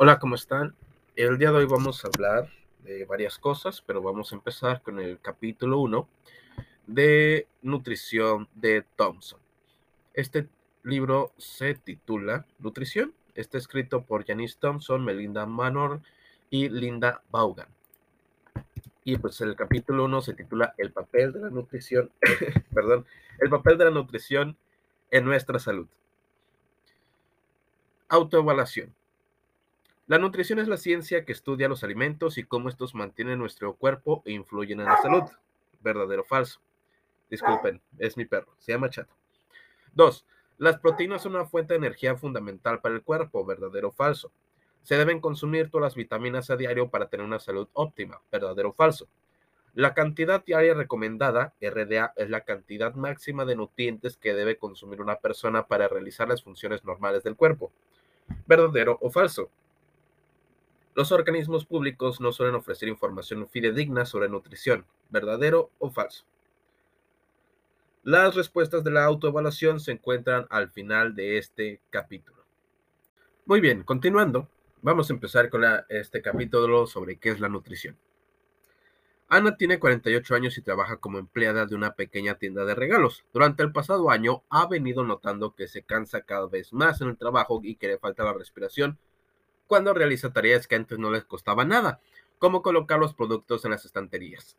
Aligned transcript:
Hola, 0.00 0.20
¿cómo 0.20 0.36
están? 0.36 0.76
El 1.16 1.38
día 1.38 1.50
de 1.50 1.56
hoy 1.56 1.64
vamos 1.64 2.04
a 2.04 2.06
hablar 2.06 2.48
de 2.84 3.04
varias 3.04 3.36
cosas, 3.36 3.82
pero 3.84 4.00
vamos 4.00 4.30
a 4.30 4.36
empezar 4.36 4.80
con 4.80 5.00
el 5.00 5.18
capítulo 5.18 5.80
1 5.80 6.08
de 6.86 7.48
Nutrición 7.62 8.48
de 8.54 8.84
Thompson. 8.94 9.40
Este 10.14 10.46
libro 10.84 11.32
se 11.36 11.74
titula 11.74 12.46
Nutrición. 12.60 13.12
Está 13.34 13.58
escrito 13.58 14.02
por 14.02 14.24
Janice 14.24 14.56
Thompson, 14.60 15.04
Melinda 15.04 15.46
Manor 15.46 16.00
y 16.48 16.68
Linda 16.68 17.20
Vaughan. 17.32 17.66
Y 19.02 19.16
pues 19.16 19.40
el 19.40 19.56
capítulo 19.56 20.04
1 20.04 20.20
se 20.20 20.34
titula 20.34 20.74
El 20.78 20.92
papel 20.92 21.32
de 21.32 21.40
la 21.40 21.50
nutrición, 21.50 22.12
perdón, 22.72 23.04
el 23.40 23.50
papel 23.50 23.76
de 23.76 23.86
la 23.86 23.90
nutrición 23.90 24.56
en 25.10 25.24
nuestra 25.24 25.58
salud. 25.58 25.88
Autoevaluación. 28.08 28.94
La 30.08 30.16
nutrición 30.16 30.58
es 30.58 30.68
la 30.68 30.78
ciencia 30.78 31.26
que 31.26 31.32
estudia 31.32 31.68
los 31.68 31.84
alimentos 31.84 32.38
y 32.38 32.42
cómo 32.42 32.70
estos 32.70 32.94
mantienen 32.94 33.38
nuestro 33.38 33.74
cuerpo 33.74 34.22
e 34.24 34.32
influyen 34.32 34.80
en 34.80 34.86
la 34.86 34.96
salud. 35.02 35.24
¿Verdadero 35.80 36.22
o 36.22 36.24
falso? 36.24 36.60
Disculpen, 37.28 37.82
es 37.98 38.16
mi 38.16 38.24
perro, 38.24 38.54
se 38.56 38.72
llama 38.72 38.88
Chato. 38.88 39.14
2. 39.92 40.24
Las 40.56 40.78
proteínas 40.78 41.20
son 41.20 41.34
una 41.34 41.44
fuente 41.44 41.74
de 41.74 41.78
energía 41.78 42.16
fundamental 42.16 42.80
para 42.80 42.94
el 42.94 43.02
cuerpo. 43.02 43.44
¿Verdadero 43.44 43.88
o 43.88 43.92
falso? 43.92 44.32
Se 44.82 44.96
deben 44.96 45.20
consumir 45.20 45.70
todas 45.70 45.82
las 45.82 45.94
vitaminas 45.94 46.48
a 46.48 46.56
diario 46.56 46.88
para 46.88 47.10
tener 47.10 47.26
una 47.26 47.38
salud 47.38 47.68
óptima. 47.74 48.18
¿Verdadero 48.32 48.70
o 48.70 48.72
falso? 48.72 49.08
La 49.74 49.92
cantidad 49.92 50.42
diaria 50.42 50.72
recomendada, 50.72 51.52
RDA, 51.60 52.14
es 52.16 52.30
la 52.30 52.40
cantidad 52.40 52.94
máxima 52.94 53.44
de 53.44 53.56
nutrientes 53.56 54.16
que 54.16 54.32
debe 54.32 54.56
consumir 54.56 55.02
una 55.02 55.16
persona 55.16 55.66
para 55.66 55.86
realizar 55.86 56.28
las 56.28 56.42
funciones 56.42 56.82
normales 56.82 57.24
del 57.24 57.36
cuerpo. 57.36 57.70
¿Verdadero 58.46 58.96
o 59.02 59.10
falso? 59.10 59.50
Los 60.98 61.12
organismos 61.12 61.64
públicos 61.64 62.20
no 62.20 62.32
suelen 62.32 62.56
ofrecer 62.56 62.88
información 62.88 63.48
fidedigna 63.48 64.04
sobre 64.04 64.28
nutrición, 64.28 64.84
verdadero 65.10 65.70
o 65.78 65.92
falso. 65.92 66.24
Las 68.02 68.34
respuestas 68.34 68.82
de 68.82 68.90
la 68.90 69.04
autoevaluación 69.04 69.78
se 69.78 69.92
encuentran 69.92 70.48
al 70.50 70.70
final 70.70 71.14
de 71.14 71.38
este 71.38 71.80
capítulo. 71.90 72.42
Muy 73.46 73.60
bien, 73.60 73.84
continuando, 73.84 74.48
vamos 74.82 75.08
a 75.08 75.12
empezar 75.12 75.50
con 75.50 75.62
este 75.88 76.20
capítulo 76.20 76.88
sobre 76.88 77.16
qué 77.16 77.28
es 77.28 77.38
la 77.38 77.48
nutrición. 77.48 77.96
Ana 79.28 79.56
tiene 79.56 79.78
48 79.78 80.34
años 80.34 80.58
y 80.58 80.62
trabaja 80.62 80.96
como 80.96 81.18
empleada 81.18 81.64
de 81.66 81.76
una 81.76 81.94
pequeña 81.94 82.34
tienda 82.34 82.64
de 82.64 82.74
regalos. 82.74 83.24
Durante 83.32 83.62
el 83.62 83.70
pasado 83.70 84.10
año 84.10 84.42
ha 84.50 84.66
venido 84.66 85.04
notando 85.04 85.54
que 85.54 85.68
se 85.68 85.84
cansa 85.84 86.22
cada 86.22 86.48
vez 86.48 86.72
más 86.72 87.00
en 87.02 87.10
el 87.10 87.16
trabajo 87.16 87.60
y 87.62 87.76
que 87.76 87.86
le 87.86 87.98
falta 87.98 88.24
la 88.24 88.32
respiración 88.32 88.98
cuando 89.68 89.94
realiza 89.94 90.32
tareas 90.32 90.66
que 90.66 90.74
antes 90.74 90.98
no 90.98 91.12
les 91.12 91.24
costaba 91.24 91.64
nada, 91.64 92.00
como 92.38 92.62
colocar 92.62 92.98
los 92.98 93.14
productos 93.14 93.64
en 93.64 93.70
las 93.70 93.84
estanterías. 93.84 94.58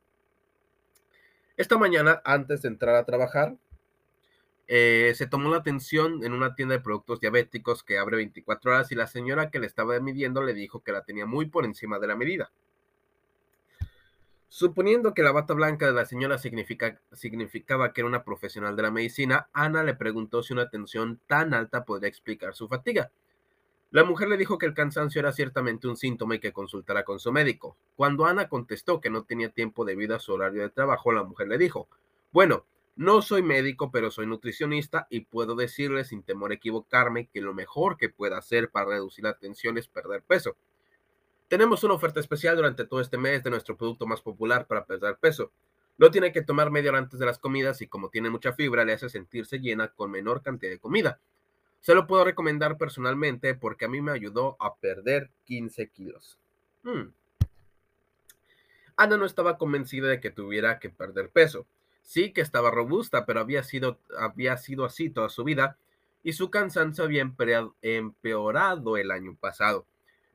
Esta 1.58 1.78
mañana, 1.78 2.22
antes 2.24 2.62
de 2.62 2.70
entrar 2.70 2.96
a 2.96 3.04
trabajar, 3.04 3.58
eh, 4.68 5.14
se 5.16 5.26
tomó 5.26 5.50
la 5.50 5.58
atención 5.58 6.24
en 6.24 6.32
una 6.32 6.54
tienda 6.56 6.76
de 6.76 6.82
productos 6.82 7.20
diabéticos 7.20 7.84
que 7.84 7.98
abre 7.98 8.18
24 8.18 8.72
horas 8.72 8.92
y 8.92 8.96
la 8.96 9.08
señora 9.08 9.50
que 9.50 9.60
le 9.60 9.66
estaba 9.66 10.00
midiendo 10.00 10.44
le 10.44 10.54
dijo 10.54 10.84
que 10.84 10.92
la 10.92 11.04
tenía 11.04 11.26
muy 11.26 11.48
por 11.48 11.66
encima 11.66 11.98
de 12.00 12.08
la 12.08 12.16
medida. 12.16 12.52
Suponiendo 14.48 15.14
que 15.14 15.24
la 15.24 15.32
bata 15.32 15.54
blanca 15.54 15.88
de 15.88 15.94
la 15.94 16.06
señora 16.06 16.38
significaba 16.38 17.94
que 17.94 18.02
era 18.02 18.08
una 18.08 18.24
profesional 18.24 18.76
de 18.76 18.84
la 18.84 18.92
medicina, 18.92 19.50
Ana 19.54 19.84
le 19.84 19.96
preguntó 19.96 20.44
si 20.44 20.54
una 20.54 20.70
tensión 20.70 21.20
tan 21.28 21.54
alta 21.54 21.84
podría 21.84 22.10
explicar 22.10 22.54
su 22.54 22.68
fatiga. 22.68 23.12
La 23.92 24.04
mujer 24.04 24.28
le 24.28 24.38
dijo 24.38 24.60
que 24.60 24.68
el 24.68 24.76
cansancio 24.76 25.20
era 25.20 25.32
ciertamente 25.32 25.88
un 25.88 25.98
síntoma 25.98 26.36
y 26.36 26.40
que 26.40 26.54
consultara 26.54 27.04
con 27.04 27.20
su 27.20 27.32
médico. 27.32 27.76
Cuando 27.96 28.26
Ana 28.26 28.48
contestó 28.48 29.02
que 29.02 29.10
no 29.10 29.24
tenía 29.24 29.50
tiempo 29.50 29.84
debido 29.84 30.16
a 30.16 30.20
su 30.20 30.32
horario 30.32 30.62
de 30.62 30.70
trabajo, 30.70 31.12
la 31.12 31.24
mujer 31.24 31.48
le 31.48 31.58
dijo, 31.58 31.88
bueno, 32.32 32.66
no 32.96 33.24
soy 33.24 33.42
médico, 33.42 33.92
pero 33.92 34.12
soy 34.12 34.28
nutricionista 34.28 35.08
y 35.10 35.22
puedo 35.22 35.56
decirle 35.56 36.04
sin 36.04 36.22
temor 36.22 36.52
a 36.52 36.56
equivocarme 36.56 37.28
que 37.28 37.42
lo 37.42 37.56
mejor 37.56 37.98
que 37.98 38.10
pueda 38.10 38.38
hacer 38.38 38.70
para 38.70 38.90
reducir 38.90 39.24
la 39.24 39.40
tensión 39.40 39.78
es 39.80 39.88
perder 39.88 40.22
peso. 40.22 40.56
Tenemos 41.48 41.84
una 41.84 41.96
oferta 41.96 42.20
especial 42.20 42.58
durante 42.58 42.86
todo 42.86 43.02
este 43.02 43.18
mes 43.18 43.42
de 43.44 43.50
nuestro 43.50 43.76
producto 43.76 44.06
más 44.06 44.22
popular 44.22 44.68
para 44.68 44.86
perder 44.86 45.18
peso. 45.18 45.52
Lo 45.98 46.12
tiene 46.12 46.32
que 46.32 46.44
tomar 46.44 46.70
media 46.70 46.92
hora 46.92 47.00
antes 47.00 47.20
de 47.20 47.26
las 47.26 47.40
comidas 47.40 47.82
y 47.82 47.88
como 47.88 48.10
tiene 48.10 48.30
mucha 48.30 48.54
fibra 48.54 48.86
le 48.86 48.94
hace 48.94 49.10
sentirse 49.10 49.60
llena 49.60 49.88
con 49.88 50.12
menor 50.12 50.44
cantidad 50.44 50.72
de 50.72 50.78
comida. 50.78 51.20
Se 51.82 51.96
lo 51.96 52.08
puedo 52.08 52.26
recomendar 52.26 52.78
personalmente 52.78 53.56
porque 53.56 53.86
a 53.86 53.90
mí 53.90 54.02
me 54.02 54.12
ayudó 54.12 54.58
a 54.60 54.76
perder 54.76 55.30
15 55.46 55.88
kilos. 55.90 56.38
Hmm. 56.84 57.12
Ana 58.98 59.18
no 59.18 59.26
estaba 59.26 59.58
convencida 59.58 60.10
de 60.10 60.20
que 60.20 60.30
tuviera 60.30 60.80
que 60.80 60.90
perder 60.90 61.30
peso. 61.30 61.66
Sí 62.04 62.34
que 62.34 62.42
estaba 62.42 62.70
robusta, 62.70 63.26
pero 63.26 63.40
había 63.40 63.64
sido, 63.64 63.98
había 64.18 64.58
sido 64.58 64.84
así 64.84 65.10
toda 65.10 65.30
su 65.30 65.44
vida 65.44 65.78
y 66.22 66.34
su 66.34 66.50
cansancio 66.50 67.06
había 67.06 67.22
empeorado 67.82 68.98
el 68.98 69.12
año 69.12 69.38
pasado. 69.40 69.86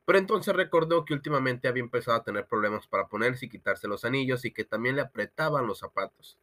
Pero 0.05 0.17
entonces 0.17 0.55
recordó 0.55 1.05
que 1.05 1.13
últimamente 1.13 1.67
había 1.67 1.83
empezado 1.83 2.17
a 2.17 2.23
tener 2.23 2.45
problemas 2.45 2.87
para 2.87 3.07
ponerse 3.07 3.45
y 3.45 3.49
quitarse 3.49 3.87
los 3.87 4.03
anillos 4.03 4.45
y 4.45 4.51
que 4.51 4.63
también 4.63 4.95
le 4.95 5.03
apretaban 5.03 5.67
los 5.67 5.79
zapatos. 5.79 6.37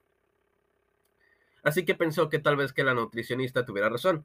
Así 1.64 1.84
que 1.84 1.94
pensó 1.94 2.28
que 2.28 2.38
tal 2.38 2.56
vez 2.56 2.72
que 2.72 2.84
la 2.84 2.94
nutricionista 2.94 3.64
tuviera 3.64 3.88
razón 3.88 4.24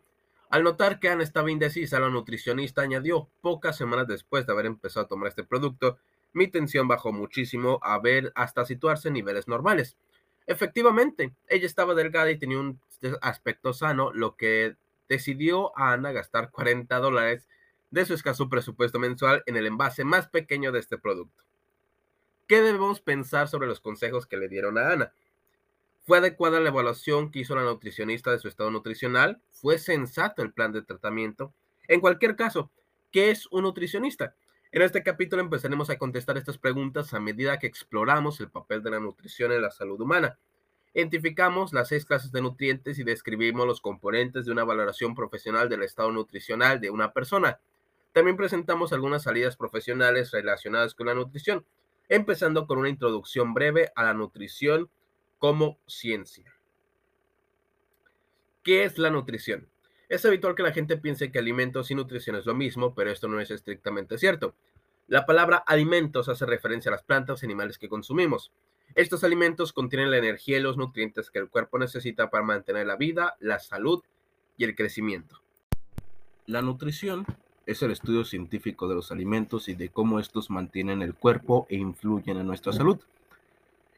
al 0.50 0.64
notar 0.64 1.00
que 1.00 1.10
Ana 1.10 1.24
estaba 1.24 1.52
indecisa, 1.52 2.00
la 2.00 2.10
nutricionista 2.10 2.82
añadió, 2.82 3.30
pocas 3.42 3.78
semanas 3.78 4.08
después 4.08 4.46
de 4.46 4.54
haber 4.54 4.66
empezado 4.66 5.06
a 5.06 5.10
tomar 5.10 5.28
este 5.28 5.44
producto, 5.44 5.98
mi 6.34 6.48
tensión 6.48 6.88
bajó 6.88 7.12
muchísimo 7.12 7.80
a 7.84 8.00
ver 8.00 8.32
hasta 8.36 8.66
situarse 8.66 9.10
en 9.10 9.16
niveles 9.16 9.48
normales. 9.48 9.98
Efectivamente, 10.46 11.34
ella 11.48 11.66
estaba 11.66 11.94
delgada 11.94 12.32
y 12.32 12.38
tenía 12.38 12.60
un 12.60 12.80
aspecto 13.22 13.74
sano, 13.74 14.12
lo 14.14 14.36
que 14.36 14.76
decidió 15.10 15.78
a 15.78 15.94
Ana 15.94 16.12
gastar 16.12 16.52
40 16.52 16.98
dólares 17.00 17.48
de 17.92 18.06
su 18.06 18.14
escaso 18.14 18.50
presupuesto 18.50 19.00
mensual 19.00 19.44
en 19.46 19.58
el 19.58 19.66
envase 19.66 20.04
más 20.04 20.28
pequeño 20.28 20.72
de 20.72 20.80
este 20.80 20.98
producto. 20.98 21.44
¿Qué 22.48 22.62
debemos 22.62 23.02
pensar 23.02 23.50
sobre 23.50 23.68
los 23.68 23.82
consejos 23.82 24.26
que 24.26 24.38
le 24.38 24.48
dieron 24.48 24.78
a 24.78 24.92
Ana? 24.92 25.14
¿Fue 26.08 26.20
adecuada 26.20 26.62
la 26.62 26.70
evaluación 26.70 27.32
que 27.32 27.40
hizo 27.40 27.54
la 27.54 27.66
nutricionista 27.66 28.32
de 28.32 28.40
su 28.40 28.48
estado 28.48 28.72
nutricional? 28.72 29.42
¿Fue 29.52 29.78
sensato 29.78 30.42
el 30.42 30.54
plan 30.54 30.72
de 30.72 30.82
tratamiento? 30.82 31.54
En 31.90 32.00
cualquier 32.00 32.38
caso, 32.38 32.72
¿qué 33.12 33.30
es 33.30 33.46
un 33.48 33.64
nutricionista? 33.64 34.34
En 34.72 34.84
este 34.84 35.04
capítulo 35.04 35.42
empezaremos 35.42 35.90
a 35.90 35.98
contestar 35.98 36.38
estas 36.38 36.58
preguntas 36.58 37.14
a 37.14 37.20
medida 37.20 37.60
que 37.60 37.68
exploramos 37.68 38.40
el 38.40 38.50
papel 38.50 38.82
de 38.84 38.92
la 38.92 39.02
nutrición 39.02 39.52
en 39.52 39.62
la 39.62 39.70
salud 39.70 40.00
humana. 40.00 40.40
Identificamos 40.94 41.74
las 41.74 41.90
seis 41.90 42.06
clases 42.06 42.32
de 42.32 42.42
nutrientes 42.42 42.98
y 43.00 43.04
describimos 43.04 43.68
los 43.68 43.82
componentes 43.82 44.46
de 44.46 44.54
una 44.54 44.64
valoración 44.64 45.14
profesional 45.14 45.68
del 45.68 45.84
estado 45.84 46.14
nutricional 46.14 46.80
de 46.80 46.90
una 46.90 47.12
persona. 47.12 47.60
También 48.14 48.38
presentamos 48.38 48.94
algunas 48.94 49.24
salidas 49.24 49.58
profesionales 49.58 50.32
relacionadas 50.32 50.96
con 50.96 51.08
la 51.08 51.16
nutrición, 51.16 51.66
empezando 52.08 52.66
con 52.66 52.78
una 52.78 52.88
introducción 52.88 53.54
breve 53.54 53.92
a 53.94 54.04
la 54.04 54.14
nutrición 54.14 54.90
como 55.40 55.80
ciencia. 55.86 56.54
¿Qué 58.64 58.84
es 58.84 58.98
la 58.98 59.10
nutrición? 59.10 59.68
Es 60.10 60.26
habitual 60.26 60.56
que 60.56 60.64
la 60.64 60.72
gente 60.72 60.98
piense 60.98 61.32
que 61.32 61.40
alimentos 61.40 61.92
y 61.92 61.96
nutrición 61.96 62.36
es 62.36 62.46
lo 62.46 62.54
mismo, 62.54 62.94
pero 62.96 63.12
esto 63.12 63.28
no 63.28 63.40
es 63.40 63.52
estrictamente 63.52 64.18
cierto. 64.18 64.56
La 65.08 65.26
palabra 65.26 65.58
alimentos 65.58 66.30
hace 66.30 66.46
referencia 66.46 66.90
a 66.90 66.94
las 66.94 67.04
plantas 67.04 67.42
y 67.42 67.46
animales 67.46 67.78
que 67.78 67.90
consumimos. 67.90 68.52
Estos 68.96 69.24
alimentos 69.24 69.74
contienen 69.74 70.12
la 70.12 70.18
energía 70.18 70.58
y 70.58 70.62
los 70.62 70.78
nutrientes 70.78 71.30
que 71.30 71.40
el 71.40 71.50
cuerpo 71.50 71.78
necesita 71.78 72.30
para 72.30 72.44
mantener 72.44 72.88
la 72.88 72.96
vida, 72.96 73.36
la 73.40 73.60
salud 73.60 74.04
y 74.58 74.64
el 74.64 74.76
crecimiento. 74.76 75.42
La 76.46 76.62
nutrición 76.62 77.26
es 77.66 77.82
el 77.84 77.92
estudio 77.92 78.24
científico 78.24 78.88
de 78.88 78.96
los 78.96 79.12
alimentos 79.12 79.68
y 79.68 79.76
de 79.76 79.90
cómo 79.90 80.20
estos 80.20 80.50
mantienen 80.50 81.02
el 81.02 81.14
cuerpo 81.14 81.68
e 81.70 81.76
influyen 81.76 82.38
en 82.38 82.48
nuestra 82.48 82.72
salud. 82.72 82.98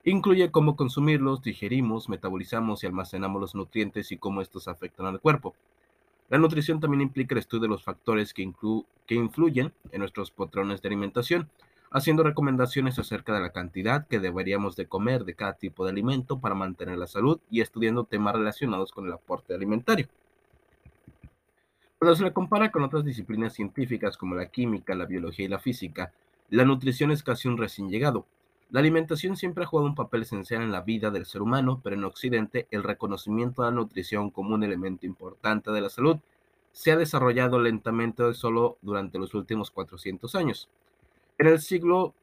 Incluye 0.10 0.50
cómo 0.50 0.76
consumirlos, 0.76 1.44
digerimos, 1.44 2.10
metabolizamos 2.10 2.84
y 2.84 2.88
almacenamos 2.88 3.40
los 3.40 3.54
nutrientes 3.54 4.12
y 4.12 4.18
cómo 4.18 4.42
estos 4.42 4.68
afectan 4.68 5.06
al 5.06 5.20
cuerpo. 5.20 5.54
La 6.30 6.40
nutrición 6.40 6.80
también 6.80 7.02
implica 7.02 7.36
el 7.36 7.40
estudio 7.40 7.62
de 7.62 7.68
los 7.68 7.84
factores 7.84 8.34
que, 8.34 8.52
que 9.06 9.14
influyen 9.14 9.72
en 9.92 10.00
nuestros 10.00 10.32
patrones 10.32 10.82
de 10.82 10.88
alimentación, 10.88 11.48
haciendo 11.92 12.24
recomendaciones 12.24 12.98
acerca 12.98 13.36
de 13.36 13.42
la 13.42 13.52
cantidad 13.52 14.08
que 14.08 14.20
deberíamos 14.20 14.76
de 14.76 14.88
comer 14.88 15.26
de 15.26 15.36
cada 15.36 15.54
tipo 15.54 15.86
de 15.86 15.92
alimento 15.92 16.40
para 16.40 16.56
mantener 16.56 16.98
la 16.98 17.06
salud 17.06 17.40
y 17.52 17.62
estudiando 17.62 18.04
temas 18.04 18.34
relacionados 18.34 18.92
con 18.92 19.06
el 19.06 19.14
aporte 19.14 19.54
alimentario. 19.54 20.08
Cuando 22.00 22.16
se 22.16 22.24
la 22.24 22.34
compara 22.34 22.72
con 22.72 22.82
otras 22.82 23.06
disciplinas 23.06 23.54
científicas 23.54 24.18
como 24.18 24.34
la 24.34 24.48
química, 24.48 24.96
la 24.96 25.06
biología 25.06 25.46
y 25.46 25.50
la 25.50 25.60
física, 25.60 26.12
la 26.50 26.66
nutrición 26.66 27.12
es 27.12 27.22
casi 27.22 27.48
un 27.48 27.60
recién 27.60 27.92
llegado, 27.92 28.26
la 28.72 28.82
alimentación 28.82 29.36
siempre 29.36 29.64
ha 29.64 29.68
jugado 29.68 29.88
un 29.88 29.96
papel 29.96 30.22
esencial 30.22 30.62
en 30.62 30.72
la 30.72 30.82
vida 30.82 31.10
del 31.10 31.26
ser 31.26 31.42
humano, 31.42 31.82
pero 31.84 31.96
en 31.96 32.04
Occidente 32.04 32.68
el 32.70 32.84
reconocimiento 32.84 33.64
de 33.64 33.70
la 33.70 33.76
nutrición 33.76 34.30
como 34.30 34.54
un 34.54 34.64
elemento 34.64 35.08
importante 35.08 35.72
de 35.72 35.82
la 35.82 35.90
salud 35.90 36.18
se 36.72 36.92
ha 36.92 36.98
desarrollado 36.98 37.60
lentamente 37.60 38.32
solo 38.36 38.78
durante 38.82 39.18
los 39.18 39.34
últimos 39.34 39.72
400 39.72 40.36
años. 40.36 40.70
En 41.40 41.48
el 41.48 41.60
siglo 41.60 42.14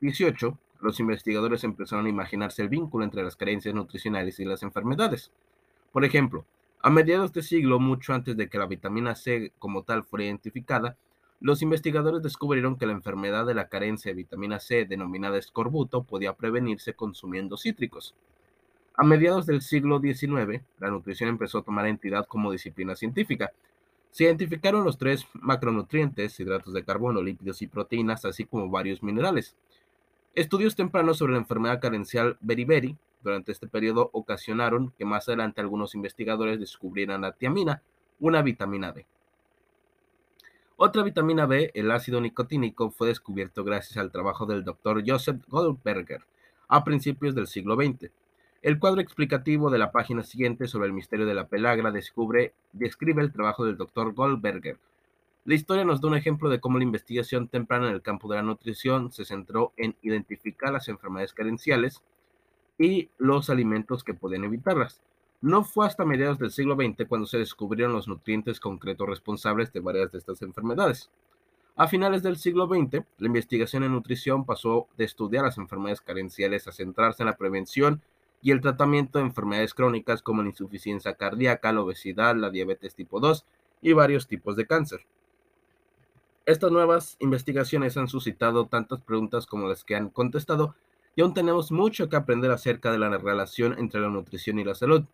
XVIII, 0.00 0.54
los 0.80 1.00
investigadores 1.00 1.64
empezaron 1.64 2.04
a 2.04 2.10
imaginarse 2.10 2.60
el 2.60 2.68
vínculo 2.68 3.04
entre 3.04 3.22
las 3.22 3.36
carencias 3.36 3.74
nutricionales 3.74 4.38
y 4.38 4.44
las 4.44 4.62
enfermedades. 4.62 5.30
Por 5.90 6.04
ejemplo, 6.04 6.44
a 6.82 6.90
mediados 6.90 7.32
de 7.32 7.42
siglo, 7.42 7.80
mucho 7.80 8.12
antes 8.12 8.36
de 8.36 8.50
que 8.50 8.58
la 8.58 8.66
vitamina 8.66 9.14
C 9.14 9.52
como 9.58 9.84
tal 9.84 10.04
fuera 10.04 10.26
identificada, 10.26 10.98
los 11.40 11.62
investigadores 11.62 12.22
descubrieron 12.22 12.76
que 12.76 12.86
la 12.86 12.92
enfermedad 12.92 13.44
de 13.44 13.54
la 13.54 13.68
carencia 13.68 14.10
de 14.10 14.16
vitamina 14.16 14.60
C, 14.60 14.86
denominada 14.86 15.38
escorbuto, 15.38 16.02
podía 16.04 16.32
prevenirse 16.34 16.94
consumiendo 16.94 17.56
cítricos. 17.56 18.14
A 18.96 19.04
mediados 19.04 19.44
del 19.46 19.60
siglo 19.60 20.00
XIX, 20.00 20.62
la 20.78 20.90
nutrición 20.90 21.28
empezó 21.28 21.58
a 21.58 21.62
tomar 21.62 21.86
entidad 21.86 22.26
como 22.26 22.52
disciplina 22.52 22.94
científica. 22.94 23.50
Se 24.12 24.24
identificaron 24.24 24.84
los 24.84 24.98
tres 24.98 25.26
macronutrientes, 25.34 26.38
hidratos 26.38 26.72
de 26.72 26.84
carbono, 26.84 27.20
lípidos 27.20 27.60
y 27.60 27.66
proteínas, 27.66 28.24
así 28.24 28.44
como 28.44 28.70
varios 28.70 29.02
minerales. 29.02 29.56
Estudios 30.34 30.76
tempranos 30.76 31.18
sobre 31.18 31.32
la 31.32 31.40
enfermedad 31.40 31.80
carencial 31.80 32.38
beriberi 32.40 32.96
durante 33.24 33.52
este 33.52 33.66
periodo 33.66 34.10
ocasionaron 34.12 34.92
que 34.96 35.04
más 35.04 35.28
adelante 35.28 35.60
algunos 35.60 35.94
investigadores 35.94 36.60
descubrieran 36.60 37.22
la 37.22 37.32
tiamina, 37.32 37.82
una 38.20 38.42
vitamina 38.42 38.92
B. 38.92 39.06
Otra 40.76 41.02
vitamina 41.02 41.46
B, 41.46 41.70
el 41.74 41.90
ácido 41.90 42.20
nicotínico, 42.20 42.90
fue 42.90 43.08
descubierto 43.08 43.64
gracias 43.64 43.96
al 43.96 44.10
trabajo 44.10 44.46
del 44.46 44.64
doctor 44.64 45.02
Joseph 45.06 45.42
Goldberger 45.48 46.22
a 46.68 46.84
principios 46.84 47.34
del 47.34 47.46
siglo 47.46 47.76
XX. 47.76 48.10
El 48.62 48.78
cuadro 48.78 49.00
explicativo 49.00 49.70
de 49.70 49.78
la 49.78 49.92
página 49.92 50.22
siguiente 50.22 50.66
sobre 50.66 50.86
el 50.86 50.92
misterio 50.92 51.26
de 51.26 51.34
la 51.34 51.46
pelagra 51.46 51.92
describe 51.92 53.22
el 53.22 53.32
trabajo 53.32 53.64
del 53.64 53.76
doctor 53.76 54.14
Goldberger, 54.14 54.78
la 55.46 55.54
historia 55.54 55.84
nos 55.84 56.00
da 56.00 56.08
un 56.08 56.16
ejemplo 56.16 56.48
de 56.48 56.58
cómo 56.58 56.78
la 56.78 56.84
investigación 56.84 57.48
temprana 57.48 57.88
en 57.88 57.94
el 57.94 58.00
campo 58.00 58.28
de 58.28 58.36
la 58.36 58.42
nutrición 58.42 59.12
se 59.12 59.26
centró 59.26 59.74
en 59.76 59.94
identificar 60.00 60.72
las 60.72 60.88
enfermedades 60.88 61.34
carenciales 61.34 62.02
y 62.78 63.10
los 63.18 63.50
alimentos 63.50 64.04
que 64.04 64.14
pueden 64.14 64.44
evitarlas. 64.44 65.02
No 65.44 65.62
fue 65.62 65.86
hasta 65.86 66.06
mediados 66.06 66.38
del 66.38 66.50
siglo 66.50 66.74
XX 66.74 67.06
cuando 67.06 67.26
se 67.26 67.36
descubrieron 67.36 67.92
los 67.92 68.08
nutrientes 68.08 68.58
concretos 68.58 69.06
responsables 69.06 69.70
de 69.74 69.80
varias 69.80 70.10
de 70.10 70.16
estas 70.16 70.40
enfermedades. 70.40 71.10
A 71.76 71.86
finales 71.86 72.22
del 72.22 72.38
siglo 72.38 72.66
XX, 72.66 73.04
la 73.18 73.26
investigación 73.26 73.84
en 73.84 73.92
nutrición 73.92 74.46
pasó 74.46 74.88
de 74.96 75.04
estudiar 75.04 75.44
las 75.44 75.58
enfermedades 75.58 76.00
carenciales 76.00 76.66
a 76.66 76.72
centrarse 76.72 77.22
en 77.22 77.26
la 77.26 77.36
prevención 77.36 78.00
y 78.40 78.52
el 78.52 78.62
tratamiento 78.62 79.18
de 79.18 79.26
enfermedades 79.26 79.74
crónicas 79.74 80.22
como 80.22 80.40
la 80.42 80.48
insuficiencia 80.48 81.12
cardíaca, 81.12 81.74
la 81.74 81.82
obesidad, 81.82 82.34
la 82.36 82.48
diabetes 82.48 82.94
tipo 82.94 83.20
2 83.20 83.44
y 83.82 83.92
varios 83.92 84.26
tipos 84.26 84.56
de 84.56 84.66
cáncer. 84.66 85.00
Estas 86.46 86.72
nuevas 86.72 87.18
investigaciones 87.20 87.98
han 87.98 88.08
suscitado 88.08 88.64
tantas 88.64 89.02
preguntas 89.02 89.44
como 89.44 89.68
las 89.68 89.84
que 89.84 89.94
han 89.94 90.08
contestado 90.08 90.74
y 91.14 91.20
aún 91.20 91.34
tenemos 91.34 91.70
mucho 91.70 92.08
que 92.08 92.16
aprender 92.16 92.50
acerca 92.50 92.90
de 92.90 92.98
la 92.98 93.10
relación 93.18 93.78
entre 93.78 94.00
la 94.00 94.08
nutrición 94.08 94.58
y 94.58 94.64
la 94.64 94.74
salud. 94.74 95.04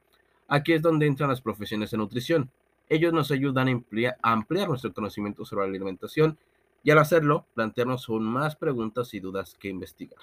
Aquí 0.52 0.72
es 0.72 0.82
donde 0.82 1.06
entran 1.06 1.30
las 1.30 1.40
profesiones 1.40 1.92
de 1.92 1.96
nutrición. 1.96 2.50
Ellos 2.88 3.12
nos 3.12 3.30
ayudan 3.30 3.68
a 4.20 4.32
ampliar, 4.32 4.68
nuestro 4.68 4.92
conocimiento 4.92 5.44
sobre 5.44 5.66
la 5.66 5.70
alimentación 5.70 6.36
y 6.82 6.90
al 6.90 6.98
hacerlo, 6.98 7.46
plantearnos 7.54 8.08
aún 8.08 8.24
más 8.24 8.56
preguntas 8.56 9.14
y 9.14 9.20
dudas 9.20 9.54
que 9.60 9.68
investigar. 9.68 10.18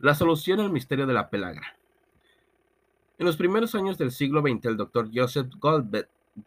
La 0.00 0.16
solución 0.16 0.58
al 0.58 0.72
misterio 0.72 1.06
de 1.06 1.14
la 1.14 1.30
pelagra. 1.30 1.76
En 3.18 3.26
los 3.26 3.36
primeros 3.36 3.76
años 3.76 3.96
del 3.96 4.10
siglo 4.10 4.40
XX, 4.40 4.64
el 4.64 4.76
doctor 4.76 5.08
Joseph 5.14 5.46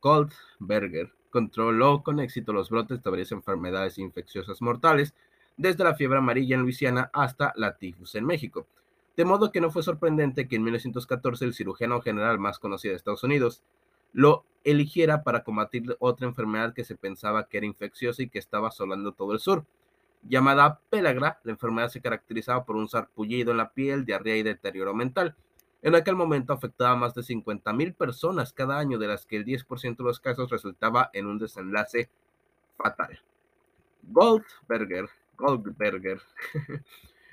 Goldberger 0.02 1.14
controló 1.30 2.04
con 2.04 2.20
éxito 2.20 2.52
los 2.52 2.70
brotes 2.70 3.02
de 3.02 3.10
varias 3.10 3.32
enfermedades 3.32 3.98
infecciosas 3.98 4.62
mortales, 4.62 5.14
desde 5.56 5.86
la 5.86 5.96
fiebre 5.96 6.18
amarilla 6.18 6.56
en 6.56 6.64
Luisiana 6.64 7.10
hasta 7.14 7.54
la 7.56 7.78
tifus 7.78 8.16
en 8.16 8.26
México. 8.26 8.68
De 9.20 9.26
modo 9.26 9.52
que 9.52 9.60
no 9.60 9.70
fue 9.70 9.84
sorprendente 9.84 10.48
que 10.48 10.56
en 10.56 10.64
1914 10.64 11.44
el 11.44 11.54
cirujano 11.54 12.00
general 12.00 12.40
más 12.40 12.58
conocido 12.58 12.94
de 12.94 12.96
Estados 12.96 13.22
Unidos 13.22 13.62
lo 14.14 14.46
eligiera 14.64 15.24
para 15.24 15.44
combatir 15.44 15.98
otra 16.00 16.26
enfermedad 16.26 16.74
que 16.74 16.86
se 16.86 16.96
pensaba 16.96 17.50
que 17.50 17.58
era 17.58 17.66
infecciosa 17.66 18.24
y 18.24 18.30
que 18.30 18.40
estaba 18.40 18.70
asolando 18.70 19.12
todo 19.12 19.34
el 19.34 19.42
sur. 19.42 19.66
Llamada 20.24 20.80
pelagra, 20.90 21.42
la 21.44 21.52
enfermedad 21.52 21.90
se 21.90 22.00
caracterizaba 22.00 22.64
por 22.64 22.78
un 22.78 22.88
sarpullido 22.88 23.52
en 23.52 23.58
la 23.58 23.74
piel, 23.74 24.06
diarrea 24.06 24.38
y 24.38 24.44
deterioro 24.44 24.94
mental. 24.94 25.36
En 25.82 25.96
aquel 25.96 26.16
momento 26.16 26.54
afectaba 26.54 26.92
a 26.92 26.96
más 26.96 27.14
de 27.14 27.24
50.000 27.24 27.96
personas 27.96 28.54
cada 28.54 28.80
año, 28.80 28.98
de 29.00 29.08
las 29.10 29.26
que 29.26 29.36
el 29.36 29.44
10% 29.44 29.98
de 29.98 30.04
los 30.06 30.22
casos 30.22 30.50
resultaba 30.50 31.10
en 31.12 31.28
un 31.28 31.40
desenlace 31.40 32.10
fatal. 32.78 33.20
Goldberger, 34.04 35.10
Goldberger 35.36 36.22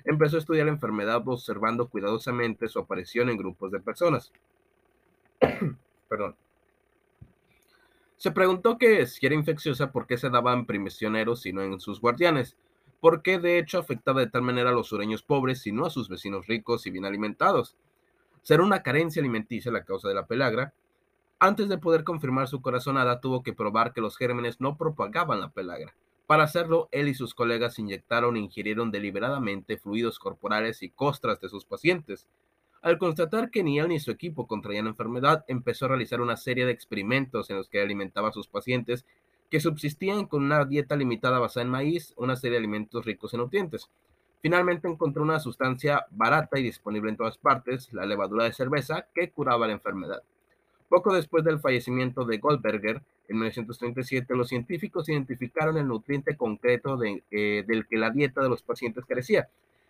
empezó 0.06 0.36
a 0.36 0.38
estudiar 0.38 0.66
la 0.66 0.72
enfermedad 0.72 1.22
observando 1.26 1.88
cuidadosamente 1.88 2.68
su 2.68 2.78
aparición 2.78 3.28
en 3.28 3.36
grupos 3.36 3.70
de 3.70 3.80
personas. 3.80 4.32
Perdón. 6.08 6.34
Se 8.16 8.30
preguntó 8.30 8.78
que 8.78 9.06
si 9.06 9.26
era 9.26 9.34
infecciosa, 9.34 9.92
por 9.92 10.06
qué 10.06 10.16
se 10.16 10.30
daba 10.30 10.54
en 10.54 10.64
prisioneros 10.64 11.44
y 11.44 11.52
no 11.52 11.60
en 11.62 11.78
sus 11.80 12.00
guardianes, 12.00 12.56
por 13.00 13.20
qué 13.20 13.38
de 13.38 13.58
hecho 13.58 13.78
afectaba 13.78 14.20
de 14.20 14.30
tal 14.30 14.40
manera 14.40 14.70
a 14.70 14.72
los 14.72 14.88
sureños 14.88 15.22
pobres 15.22 15.66
y 15.66 15.72
no 15.72 15.84
a 15.84 15.90
sus 15.90 16.08
vecinos 16.08 16.46
ricos 16.46 16.86
y 16.86 16.90
bien 16.90 17.04
alimentados 17.04 17.76
ser 18.46 18.60
una 18.60 18.84
carencia 18.84 19.18
alimenticia 19.18 19.72
la 19.72 19.82
causa 19.82 20.06
de 20.06 20.14
la 20.14 20.28
pelagra. 20.28 20.72
Antes 21.40 21.68
de 21.68 21.78
poder 21.78 22.04
confirmar 22.04 22.46
su 22.46 22.62
corazonada, 22.62 23.20
tuvo 23.20 23.42
que 23.42 23.52
probar 23.52 23.92
que 23.92 24.00
los 24.00 24.16
gérmenes 24.16 24.60
no 24.60 24.76
propagaban 24.76 25.40
la 25.40 25.48
pelagra. 25.48 25.96
Para 26.26 26.42
hacerlo, 26.42 26.88
él 26.90 27.08
y 27.08 27.14
sus 27.14 27.34
colegas 27.34 27.78
inyectaron 27.78 28.36
e 28.36 28.40
ingirieron 28.40 28.90
deliberadamente 28.90 29.78
fluidos 29.78 30.18
corporales 30.18 30.82
y 30.82 30.90
costras 30.90 31.40
de 31.40 31.48
sus 31.48 31.64
pacientes. 31.64 32.26
Al 32.82 32.98
constatar 32.98 33.50
que 33.50 33.62
ni 33.62 33.78
él 33.78 33.88
ni 33.88 34.00
su 34.00 34.10
equipo 34.10 34.46
contraían 34.46 34.86
enfermedad, 34.86 35.44
empezó 35.48 35.84
a 35.84 35.88
realizar 35.88 36.20
una 36.20 36.36
serie 36.36 36.66
de 36.66 36.72
experimentos 36.72 37.48
en 37.50 37.56
los 37.56 37.68
que 37.68 37.80
alimentaba 37.80 38.28
a 38.28 38.32
sus 38.32 38.48
pacientes 38.48 39.04
que 39.50 39.60
subsistían 39.60 40.26
con 40.26 40.44
una 40.44 40.64
dieta 40.64 40.96
limitada 40.96 41.38
basada 41.38 41.64
en 41.64 41.70
maíz, 41.70 42.12
una 42.16 42.34
serie 42.34 42.52
de 42.52 42.58
alimentos 42.58 43.04
ricos 43.04 43.32
en 43.32 43.40
nutrientes. 43.40 43.88
Finalmente 44.42 44.88
encontró 44.88 45.22
una 45.22 45.40
sustancia 45.40 46.06
barata 46.10 46.58
y 46.58 46.64
disponible 46.64 47.10
en 47.10 47.16
todas 47.16 47.38
partes, 47.38 47.92
la 47.92 48.06
levadura 48.06 48.44
de 48.44 48.52
cerveza, 48.52 49.06
que 49.14 49.30
curaba 49.30 49.66
la 49.66 49.72
enfermedad. 49.72 50.22
Poco 50.88 51.14
después 51.14 51.44
del 51.44 51.58
fallecimiento 51.58 52.24
de 52.24 52.38
Goldberger, 52.38 53.02
en 53.28 53.36
1937, 53.36 54.34
los 54.36 54.48
científicos 54.48 55.08
identificaron 55.08 55.76
el 55.76 55.88
nutriente 55.88 56.36
concreto 56.36 56.98
eh, 57.02 57.64
del 57.66 57.86
que 57.86 57.96
la 57.96 58.10
dieta 58.10 58.40
de 58.40 58.48
los 58.48 58.62
pacientes 58.62 59.04
carecía, 59.04 59.48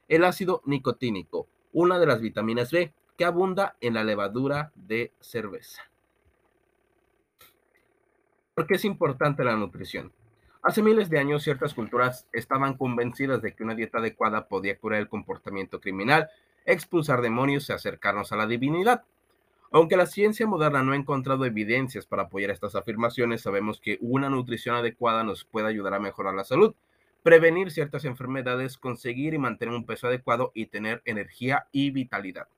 el 0.08 0.24
ácido 0.24 0.62
nicotínico, 0.64 1.46
una 1.72 1.98
de 1.98 2.06
las 2.06 2.20
vitaminas 2.20 2.70
B, 2.70 2.92
que 3.16 3.24
abunda 3.24 3.76
en 3.80 3.94
la 3.94 4.04
levadura 4.04 4.72
de 4.74 5.12
cerveza. 5.20 5.82
¿Por 8.54 8.66
qué 8.66 8.76
es 8.76 8.84
importante 8.84 9.44
la 9.44 9.56
nutrición? 9.56 10.12
Hace 10.62 10.82
miles 10.82 11.10
de 11.10 11.18
años 11.18 11.42
ciertas 11.42 11.74
culturas 11.74 12.26
estaban 12.32 12.74
convencidas 12.74 13.42
de 13.42 13.54
que 13.54 13.62
una 13.62 13.74
dieta 13.74 13.98
adecuada 13.98 14.48
podía 14.48 14.78
curar 14.78 15.00
el 15.00 15.08
comportamiento 15.08 15.80
criminal, 15.80 16.28
expulsar 16.64 17.20
demonios 17.20 17.68
y 17.68 17.72
acercarnos 17.72 18.32
a 18.32 18.36
la 18.36 18.46
divinidad. 18.46 19.04
Aunque 19.72 19.96
la 19.96 20.06
ciencia 20.06 20.46
moderna 20.46 20.82
no 20.82 20.92
ha 20.92 20.96
encontrado 20.96 21.44
evidencias 21.44 22.06
para 22.06 22.24
apoyar 22.24 22.50
estas 22.50 22.74
afirmaciones, 22.74 23.42
sabemos 23.42 23.80
que 23.80 23.98
una 24.00 24.30
nutrición 24.30 24.76
adecuada 24.76 25.24
nos 25.24 25.44
puede 25.44 25.68
ayudar 25.68 25.94
a 25.94 26.00
mejorar 26.00 26.34
la 26.34 26.44
salud, 26.44 26.74
prevenir 27.22 27.70
ciertas 27.70 28.04
enfermedades, 28.04 28.78
conseguir 28.78 29.34
y 29.34 29.38
mantener 29.38 29.74
un 29.74 29.84
peso 29.84 30.06
adecuado 30.06 30.52
y 30.54 30.66
tener 30.66 31.02
energía 31.04 31.66
y 31.72 31.90
vitalidad. 31.90 32.48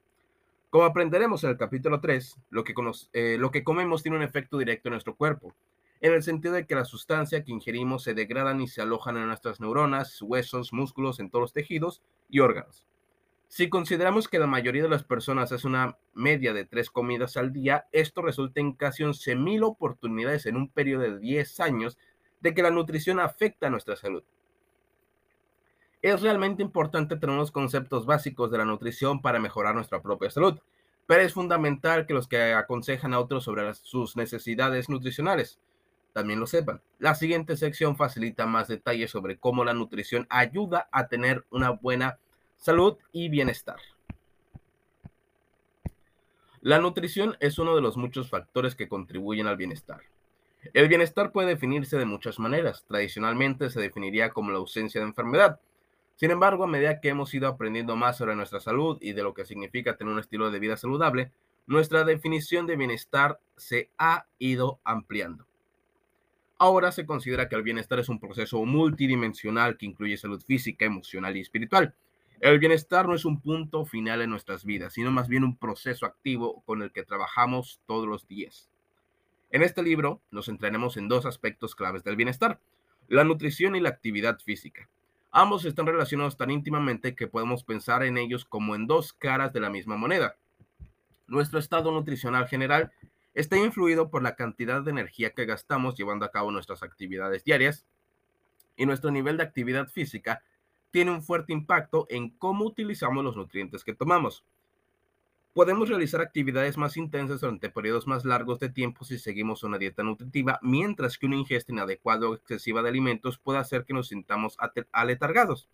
Como 0.70 0.84
aprenderemos 0.84 1.42
en 1.44 1.50
el 1.50 1.56
capítulo 1.56 2.00
3, 2.00 2.36
lo 2.50 2.62
que, 2.64 2.74
eh, 3.14 3.36
lo 3.38 3.50
que 3.50 3.64
comemos 3.64 4.02
tiene 4.02 4.18
un 4.18 4.22
efecto 4.22 4.58
directo 4.58 4.88
en 4.88 4.92
nuestro 4.92 5.16
cuerpo 5.16 5.54
en 6.00 6.12
el 6.12 6.22
sentido 6.22 6.54
de 6.54 6.66
que 6.66 6.74
la 6.74 6.84
sustancia 6.84 7.42
que 7.42 7.52
ingerimos 7.52 8.04
se 8.04 8.14
degradan 8.14 8.60
y 8.60 8.68
se 8.68 8.82
alojan 8.82 9.16
en 9.16 9.26
nuestras 9.26 9.60
neuronas, 9.60 10.22
huesos, 10.22 10.72
músculos, 10.72 11.18
en 11.18 11.30
todos 11.30 11.42
los 11.42 11.52
tejidos 11.52 12.02
y 12.28 12.40
órganos. 12.40 12.84
Si 13.48 13.70
consideramos 13.70 14.28
que 14.28 14.38
la 14.38 14.46
mayoría 14.46 14.82
de 14.82 14.90
las 14.90 15.04
personas 15.04 15.52
hace 15.52 15.66
una 15.66 15.96
media 16.12 16.52
de 16.52 16.66
tres 16.66 16.90
comidas 16.90 17.38
al 17.38 17.52
día, 17.52 17.86
esto 17.92 18.20
resulta 18.20 18.60
en 18.60 18.74
casi 18.74 19.04
11.000 19.04 19.64
oportunidades 19.64 20.44
en 20.44 20.56
un 20.56 20.68
periodo 20.68 21.02
de 21.02 21.18
10 21.18 21.60
años 21.60 21.98
de 22.40 22.54
que 22.54 22.62
la 22.62 22.70
nutrición 22.70 23.18
afecta 23.18 23.66
a 23.66 23.70
nuestra 23.70 23.96
salud. 23.96 24.22
Es 26.02 26.20
realmente 26.20 26.62
importante 26.62 27.16
tener 27.16 27.34
unos 27.34 27.50
conceptos 27.50 28.06
básicos 28.06 28.50
de 28.50 28.58
la 28.58 28.64
nutrición 28.66 29.22
para 29.22 29.40
mejorar 29.40 29.74
nuestra 29.74 30.02
propia 30.02 30.30
salud, 30.30 30.60
pero 31.06 31.22
es 31.22 31.32
fundamental 31.32 32.06
que 32.06 32.14
los 32.14 32.28
que 32.28 32.52
aconsejan 32.52 33.14
a 33.14 33.18
otros 33.18 33.44
sobre 33.44 33.72
sus 33.74 34.14
necesidades 34.14 34.90
nutricionales 34.90 35.58
también 36.12 36.38
lo 36.38 36.46
sepan. 36.46 36.82
La 36.98 37.14
siguiente 37.14 37.56
sección 37.56 37.96
facilita 37.96 38.46
más 38.46 38.68
detalles 38.68 39.10
sobre 39.10 39.38
cómo 39.38 39.64
la 39.64 39.72
nutrición 39.72 40.26
ayuda 40.30 40.88
a 40.92 41.08
tener 41.08 41.46
una 41.50 41.70
buena 41.70 42.18
salud 42.58 42.98
y 43.12 43.28
bienestar. 43.28 43.78
La 46.60 46.78
nutrición 46.78 47.36
es 47.40 47.58
uno 47.58 47.74
de 47.74 47.80
los 47.80 47.96
muchos 47.96 48.28
factores 48.28 48.74
que 48.74 48.88
contribuyen 48.88 49.46
al 49.46 49.56
bienestar. 49.56 50.02
El 50.74 50.88
bienestar 50.88 51.30
puede 51.30 51.48
definirse 51.48 51.96
de 51.96 52.04
muchas 52.04 52.38
maneras. 52.38 52.84
Tradicionalmente 52.86 53.70
se 53.70 53.80
definiría 53.80 54.30
como 54.30 54.50
la 54.50 54.58
ausencia 54.58 55.00
de 55.00 55.06
enfermedad. 55.06 55.60
Sin 56.16 56.32
embargo, 56.32 56.64
a 56.64 56.66
medida 56.66 57.00
que 57.00 57.10
hemos 57.10 57.32
ido 57.32 57.46
aprendiendo 57.46 57.94
más 57.94 58.18
sobre 58.18 58.34
nuestra 58.34 58.58
salud 58.58 58.98
y 59.00 59.12
de 59.12 59.22
lo 59.22 59.34
que 59.34 59.44
significa 59.44 59.96
tener 59.96 60.12
un 60.12 60.18
estilo 60.18 60.50
de 60.50 60.58
vida 60.58 60.76
saludable, 60.76 61.30
nuestra 61.68 62.02
definición 62.02 62.66
de 62.66 62.76
bienestar 62.76 63.38
se 63.56 63.88
ha 63.98 64.26
ido 64.38 64.80
ampliando. 64.82 65.46
Ahora 66.58 66.90
se 66.90 67.06
considera 67.06 67.48
que 67.48 67.54
el 67.54 67.62
bienestar 67.62 68.00
es 68.00 68.08
un 68.08 68.18
proceso 68.18 68.64
multidimensional 68.64 69.78
que 69.78 69.86
incluye 69.86 70.16
salud 70.16 70.42
física, 70.42 70.84
emocional 70.84 71.36
y 71.36 71.40
espiritual. 71.40 71.94
El 72.40 72.60
bienestar 72.60 73.08
no 73.08 73.16
es 73.16 73.24
un 73.24 73.40
punto 73.40 73.84
final 73.84 74.22
en 74.22 74.30
nuestras 74.30 74.64
vidas, 74.64 74.92
sino 74.92 75.10
más 75.10 75.26
bien 75.26 75.42
un 75.42 75.56
proceso 75.56 76.06
activo 76.06 76.62
con 76.64 76.82
el 76.82 76.92
que 76.92 77.02
trabajamos 77.02 77.80
todos 77.86 78.06
los 78.06 78.28
días. 78.28 78.70
En 79.50 79.62
este 79.62 79.82
libro 79.82 80.20
nos 80.30 80.46
centraremos 80.46 80.96
en 80.96 81.08
dos 81.08 81.26
aspectos 81.26 81.74
claves 81.74 82.04
del 82.04 82.14
bienestar, 82.14 82.60
la 83.08 83.24
nutrición 83.24 83.74
y 83.74 83.80
la 83.80 83.88
actividad 83.88 84.38
física. 84.38 84.88
Ambos 85.32 85.64
están 85.64 85.86
relacionados 85.86 86.36
tan 86.36 86.52
íntimamente 86.52 87.16
que 87.16 87.26
podemos 87.26 87.64
pensar 87.64 88.04
en 88.04 88.16
ellos 88.16 88.44
como 88.44 88.76
en 88.76 88.86
dos 88.86 89.12
caras 89.12 89.52
de 89.52 89.60
la 89.60 89.70
misma 89.70 89.96
moneda. 89.96 90.36
Nuestro 91.26 91.58
estado 91.58 91.90
nutricional 91.90 92.46
general 92.46 92.92
está 93.34 93.56
influido 93.56 94.10
por 94.10 94.22
la 94.22 94.36
cantidad 94.36 94.82
de 94.82 94.92
energía 94.92 95.30
que 95.30 95.44
gastamos 95.44 95.96
llevando 95.96 96.24
a 96.24 96.30
cabo 96.30 96.52
nuestras 96.52 96.84
actividades 96.84 97.42
diarias 97.42 97.84
y 98.76 98.86
nuestro 98.86 99.10
nivel 99.10 99.38
de 99.38 99.42
actividad 99.42 99.88
física 99.88 100.42
tiene 100.90 101.10
un 101.10 101.22
fuerte 101.22 101.52
impacto 101.52 102.06
en 102.08 102.30
cómo 102.30 102.64
utilizamos 102.64 103.24
los 103.24 103.36
nutrientes 103.36 103.84
que 103.84 103.94
tomamos. 103.94 104.44
Podemos 105.54 105.88
realizar 105.88 106.20
actividades 106.20 106.78
más 106.78 106.96
intensas 106.96 107.40
durante 107.40 107.68
periodos 107.68 108.06
más 108.06 108.24
largos 108.24 108.60
de 108.60 108.68
tiempo 108.68 109.04
si 109.04 109.18
seguimos 109.18 109.64
una 109.64 109.78
dieta 109.78 110.02
nutritiva, 110.02 110.60
mientras 110.62 111.18
que 111.18 111.26
una 111.26 111.36
ingesta 111.36 111.72
inadecuada 111.72 112.28
o 112.28 112.34
excesiva 112.34 112.80
de 112.82 112.90
alimentos 112.90 113.38
puede 113.38 113.58
hacer 113.58 113.84
que 113.84 113.94
nos 113.94 114.08
sintamos 114.08 114.56
aletargados. 114.92 115.68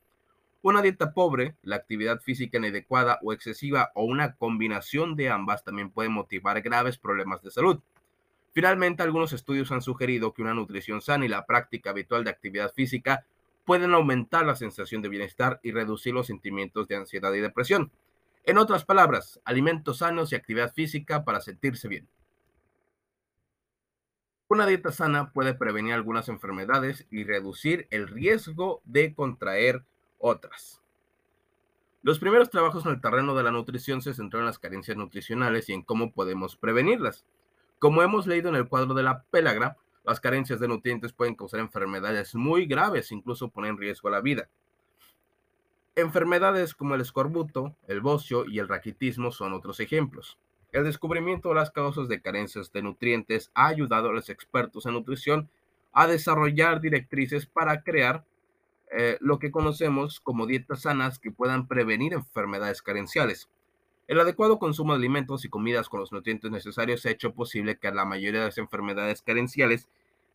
Una 0.62 0.80
dieta 0.80 1.12
pobre, 1.12 1.56
la 1.62 1.76
actividad 1.76 2.20
física 2.20 2.56
inadecuada 2.56 3.18
o 3.22 3.34
excesiva 3.34 3.92
o 3.94 4.04
una 4.04 4.36
combinación 4.36 5.16
de 5.16 5.28
ambas 5.28 5.62
también 5.62 5.90
puede 5.90 6.08
motivar 6.08 6.62
graves 6.62 6.96
problemas 6.96 7.42
de 7.42 7.50
salud. 7.50 7.80
Finalmente, 8.54 9.02
algunos 9.02 9.34
estudios 9.34 9.70
han 9.72 9.82
sugerido 9.82 10.32
que 10.32 10.40
una 10.40 10.54
nutrición 10.54 11.02
sana 11.02 11.26
y 11.26 11.28
la 11.28 11.44
práctica 11.44 11.90
habitual 11.90 12.24
de 12.24 12.30
actividad 12.30 12.72
física 12.72 13.26
pueden 13.64 13.94
aumentar 13.94 14.46
la 14.46 14.56
sensación 14.56 15.02
de 15.02 15.08
bienestar 15.08 15.60
y 15.62 15.72
reducir 15.72 16.14
los 16.14 16.26
sentimientos 16.26 16.88
de 16.88 16.96
ansiedad 16.96 17.32
y 17.32 17.40
depresión. 17.40 17.90
En 18.44 18.58
otras 18.58 18.84
palabras, 18.84 19.40
alimentos 19.44 19.98
sanos 19.98 20.32
y 20.32 20.36
actividad 20.36 20.72
física 20.72 21.24
para 21.24 21.40
sentirse 21.40 21.88
bien. 21.88 22.08
Una 24.48 24.66
dieta 24.66 24.92
sana 24.92 25.32
puede 25.32 25.54
prevenir 25.54 25.94
algunas 25.94 26.28
enfermedades 26.28 27.06
y 27.10 27.24
reducir 27.24 27.88
el 27.90 28.06
riesgo 28.06 28.82
de 28.84 29.14
contraer 29.14 29.84
otras. 30.18 30.82
Los 32.02 32.18
primeros 32.18 32.50
trabajos 32.50 32.84
en 32.84 32.92
el 32.92 33.00
terreno 33.00 33.34
de 33.34 33.42
la 33.42 33.50
nutrición 33.50 34.02
se 34.02 34.12
centraron 34.12 34.44
en 34.44 34.48
las 34.48 34.58
carencias 34.58 34.98
nutricionales 34.98 35.70
y 35.70 35.72
en 35.72 35.82
cómo 35.82 36.12
podemos 36.12 36.54
prevenirlas. 36.56 37.24
Como 37.78 38.02
hemos 38.02 38.26
leído 38.26 38.50
en 38.50 38.56
el 38.56 38.68
cuadro 38.68 38.92
de 38.92 39.02
la 39.02 39.22
pelagra, 39.30 39.78
las 40.04 40.20
carencias 40.20 40.60
de 40.60 40.68
nutrientes 40.68 41.12
pueden 41.12 41.34
causar 41.34 41.60
enfermedades 41.60 42.34
muy 42.34 42.66
graves, 42.66 43.10
incluso 43.10 43.48
poner 43.48 43.70
en 43.70 43.78
riesgo 43.78 44.10
la 44.10 44.20
vida. 44.20 44.48
Enfermedades 45.96 46.74
como 46.74 46.94
el 46.94 47.00
escorbuto, 47.00 47.76
el 47.86 48.00
bocio 48.00 48.44
y 48.46 48.58
el 48.58 48.68
raquitismo 48.68 49.30
son 49.32 49.54
otros 49.54 49.80
ejemplos. 49.80 50.38
El 50.72 50.84
descubrimiento 50.84 51.50
de 51.50 51.54
las 51.54 51.70
causas 51.70 52.08
de 52.08 52.20
carencias 52.20 52.72
de 52.72 52.82
nutrientes 52.82 53.50
ha 53.54 53.68
ayudado 53.68 54.10
a 54.10 54.12
los 54.12 54.28
expertos 54.28 54.86
en 54.86 54.94
nutrición 54.94 55.48
a 55.92 56.08
desarrollar 56.08 56.80
directrices 56.80 57.46
para 57.46 57.82
crear 57.82 58.24
eh, 58.90 59.16
lo 59.20 59.38
que 59.38 59.52
conocemos 59.52 60.20
como 60.20 60.46
dietas 60.46 60.82
sanas 60.82 61.18
que 61.18 61.30
puedan 61.30 61.68
prevenir 61.68 62.12
enfermedades 62.12 62.82
carenciales. 62.82 63.48
El 64.06 64.20
adecuado 64.20 64.58
consumo 64.58 64.92
de 64.92 64.98
alimentos 64.98 65.44
y 65.44 65.48
comidas 65.48 65.88
con 65.88 66.00
los 66.00 66.12
nutrientes 66.12 66.50
necesarios 66.50 67.06
ha 67.06 67.10
hecho 67.10 67.32
posible 67.32 67.78
que 67.78 67.90
la 67.90 68.04
mayoría 68.04 68.40
de 68.40 68.46
las 68.46 68.58
enfermedades 68.58 69.22
carenciales 69.22 69.88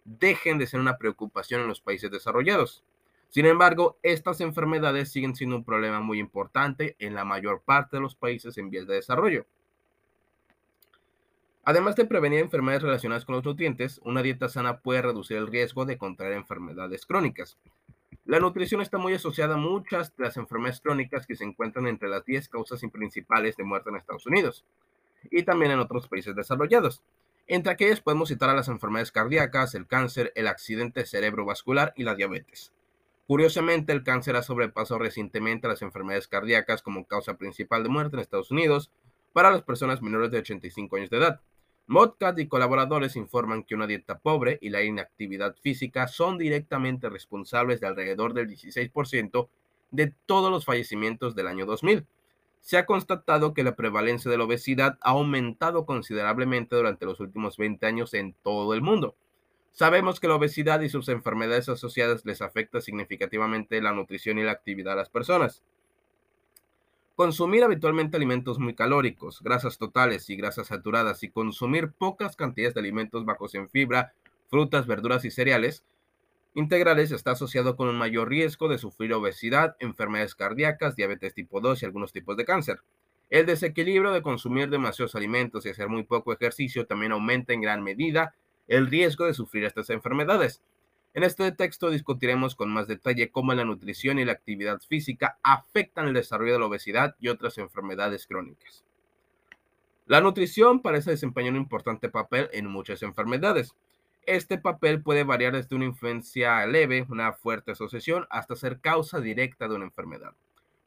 dejen 0.05 0.57
de 0.57 0.65
ser 0.65 0.79
una 0.79 0.97
preocupación 0.97 1.61
en 1.61 1.67
los 1.67 1.79
países 1.79 2.09
desarrollados. 2.09 2.83
Sin 3.29 3.45
embargo, 3.45 3.99
estas 4.01 4.41
enfermedades 4.41 5.11
siguen 5.11 5.35
siendo 5.35 5.55
un 5.55 5.63
problema 5.63 5.99
muy 5.99 6.19
importante 6.19 6.95
en 6.97 7.13
la 7.13 7.25
mayor 7.25 7.61
parte 7.61 7.97
de 7.97 8.01
los 8.01 8.15
países 8.15 8.57
en 8.57 8.71
vías 8.71 8.87
de 8.87 8.95
desarrollo. 8.95 9.45
Además 11.63 11.95
de 11.95 12.05
prevenir 12.05 12.39
enfermedades 12.39 12.81
relacionadas 12.81 13.25
con 13.25 13.35
los 13.35 13.45
nutrientes, 13.45 14.01
una 14.03 14.23
dieta 14.23 14.49
sana 14.49 14.79
puede 14.79 15.03
reducir 15.03 15.37
el 15.37 15.45
riesgo 15.45 15.85
de 15.85 15.99
contraer 15.99 16.33
enfermedades 16.33 17.05
crónicas. 17.05 17.59
La 18.29 18.39
nutrición 18.39 18.79
está 18.81 18.99
muy 18.99 19.15
asociada 19.15 19.55
a 19.55 19.57
muchas 19.57 20.15
de 20.15 20.25
las 20.25 20.37
enfermedades 20.37 20.81
crónicas 20.81 21.25
que 21.25 21.35
se 21.35 21.43
encuentran 21.43 21.87
entre 21.87 22.09
las 22.09 22.23
10 22.25 22.47
causas 22.49 22.79
principales 22.93 23.57
de 23.57 23.63
muerte 23.63 23.89
en 23.89 23.95
Estados 23.95 24.27
Unidos 24.27 24.63
y 25.31 25.41
también 25.41 25.71
en 25.71 25.79
otros 25.79 26.07
países 26.07 26.35
desarrollados. 26.35 27.01
Entre 27.47 27.71
aquellas 27.71 28.01
podemos 28.01 28.29
citar 28.29 28.51
a 28.51 28.53
las 28.53 28.67
enfermedades 28.67 29.11
cardíacas, 29.11 29.73
el 29.73 29.87
cáncer, 29.87 30.31
el 30.35 30.47
accidente 30.47 31.07
cerebrovascular 31.07 31.91
y 31.95 32.03
la 32.03 32.13
diabetes. 32.13 32.71
Curiosamente, 33.25 33.93
el 33.93 34.03
cáncer 34.03 34.35
ha 34.35 34.43
sobrepasado 34.43 34.99
recientemente 34.99 35.65
a 35.65 35.71
las 35.71 35.81
enfermedades 35.81 36.27
cardíacas 36.27 36.83
como 36.83 37.07
causa 37.07 37.33
principal 37.33 37.81
de 37.81 37.89
muerte 37.89 38.15
en 38.15 38.19
Estados 38.19 38.51
Unidos 38.51 38.91
para 39.33 39.49
las 39.49 39.63
personas 39.63 40.03
menores 40.03 40.29
de 40.29 40.37
85 40.37 40.97
años 40.97 41.09
de 41.09 41.17
edad. 41.17 41.41
Modcat 41.89 42.37
y 42.37 42.47
colaboradores 42.47 43.15
informan 43.15 43.63
que 43.63 43.73
una 43.73 43.87
dieta 43.87 44.19
pobre 44.19 44.59
y 44.61 44.69
la 44.69 44.83
inactividad 44.83 45.55
física 45.55 46.07
son 46.07 46.37
directamente 46.37 47.09
responsables 47.09 47.81
de 47.81 47.87
alrededor 47.87 48.35
del 48.35 48.47
16% 48.47 49.49
de 49.89 50.13
todos 50.27 50.51
los 50.51 50.65
fallecimientos 50.65 51.33
del 51.33 51.47
año 51.47 51.65
2000. 51.65 52.05
Se 52.61 52.77
ha 52.77 52.85
constatado 52.85 53.55
que 53.55 53.63
la 53.63 53.75
prevalencia 53.75 54.29
de 54.29 54.37
la 54.37 54.43
obesidad 54.43 54.99
ha 55.01 55.09
aumentado 55.09 55.87
considerablemente 55.87 56.75
durante 56.75 57.07
los 57.07 57.19
últimos 57.21 57.57
20 57.57 57.83
años 57.87 58.13
en 58.13 58.35
todo 58.43 58.75
el 58.75 58.83
mundo. 58.83 59.15
Sabemos 59.71 60.19
que 60.19 60.27
la 60.27 60.35
obesidad 60.35 60.81
y 60.81 60.89
sus 60.89 61.09
enfermedades 61.09 61.69
asociadas 61.69 62.23
les 62.23 62.43
afecta 62.43 62.81
significativamente 62.81 63.81
la 63.81 63.93
nutrición 63.93 64.37
y 64.37 64.43
la 64.43 64.51
actividad 64.51 64.93
a 64.93 64.97
las 64.97 65.09
personas. 65.09 65.63
Consumir 67.19 67.65
habitualmente 67.65 68.15
alimentos 68.15 68.59
muy 68.59 68.75
calóricos, 68.75 69.41
grasas 69.41 69.77
totales 69.77 70.29
y 70.29 70.37
grasas 70.37 70.67
saturadas 70.67 71.21
y 71.21 71.29
consumir 71.29 71.91
pocas 71.91 72.37
cantidades 72.37 72.75
de 72.75 72.79
alimentos 72.79 73.25
bajos 73.25 73.55
en 73.55 73.67
fibra, 73.67 74.13
frutas, 74.47 74.87
verduras 74.87 75.25
y 75.25 75.29
cereales 75.29 75.83
integrales 76.53 77.11
está 77.11 77.31
asociado 77.31 77.75
con 77.75 77.89
un 77.89 77.97
mayor 77.97 78.29
riesgo 78.29 78.69
de 78.69 78.77
sufrir 78.77 79.11
obesidad, 79.13 79.75
enfermedades 79.81 80.33
cardíacas, 80.33 80.95
diabetes 80.95 81.33
tipo 81.33 81.59
2 81.59 81.81
y 81.81 81.85
algunos 81.85 82.13
tipos 82.13 82.37
de 82.37 82.45
cáncer. 82.45 82.79
El 83.29 83.45
desequilibrio 83.45 84.13
de 84.13 84.21
consumir 84.21 84.69
demasiados 84.69 85.13
alimentos 85.13 85.65
y 85.65 85.69
hacer 85.71 85.89
muy 85.89 86.03
poco 86.03 86.31
ejercicio 86.31 86.85
también 86.85 87.11
aumenta 87.11 87.51
en 87.51 87.59
gran 87.59 87.83
medida 87.83 88.33
el 88.69 88.87
riesgo 88.87 89.25
de 89.25 89.33
sufrir 89.33 89.65
estas 89.65 89.89
enfermedades. 89.89 90.61
En 91.13 91.23
este 91.23 91.51
texto 91.51 91.89
discutiremos 91.89 92.55
con 92.55 92.69
más 92.69 92.87
detalle 92.87 93.31
cómo 93.31 93.53
la 93.53 93.65
nutrición 93.65 94.19
y 94.19 94.25
la 94.25 94.33
actividad 94.33 94.79
física 94.81 95.39
afectan 95.41 96.07
el 96.07 96.13
desarrollo 96.13 96.53
de 96.53 96.59
la 96.59 96.67
obesidad 96.67 97.15
y 97.19 97.29
otras 97.29 97.57
enfermedades 97.57 98.27
crónicas. 98.27 98.83
La 100.05 100.21
nutrición 100.21 100.81
parece 100.81 101.11
desempeñar 101.11 101.53
un 101.53 101.59
importante 101.59 102.09
papel 102.09 102.49
en 102.53 102.67
muchas 102.67 103.01
enfermedades. 103.01 103.75
Este 104.25 104.59
papel 104.59 105.01
puede 105.01 105.23
variar 105.23 105.53
desde 105.53 105.75
una 105.75 105.85
influencia 105.85 106.65
leve, 106.67 107.05
una 107.09 107.33
fuerte 107.33 107.71
asociación, 107.71 108.27
hasta 108.29 108.55
ser 108.55 108.79
causa 108.79 109.19
directa 109.19 109.67
de 109.67 109.75
una 109.75 109.85
enfermedad. 109.85 110.33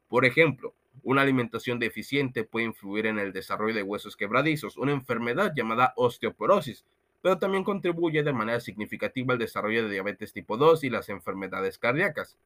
Por 0.09 0.25
ejemplo, 0.25 0.75
una 1.03 1.23
alimentación 1.23 1.79
deficiente 1.79 2.45
puede 2.45 2.67
influir 2.67 3.07
en 3.07 3.19
el 3.19 3.33
desarrollo 3.33 3.75
de 3.75 3.83
huesos 3.83 4.17
quebradizos, 4.17 4.77
una 4.77 4.93
enfermedad 4.93 5.53
llamada 5.57 5.95
osteoporosis, 5.97 6.85
pero 7.23 7.39
también 7.39 7.65
contribuye 7.65 8.23
de 8.23 8.33
manera 8.33 8.61
significativa 8.61 9.33
al 9.33 9.39
desarrollo 9.39 9.85
de 9.85 9.93
diabetes 9.93 10.33
tipo 10.33 10.57
2 10.57 10.85
y 10.85 10.91
las 10.91 11.09
enfermedades 11.09 11.79
cardíacas. 11.79 12.37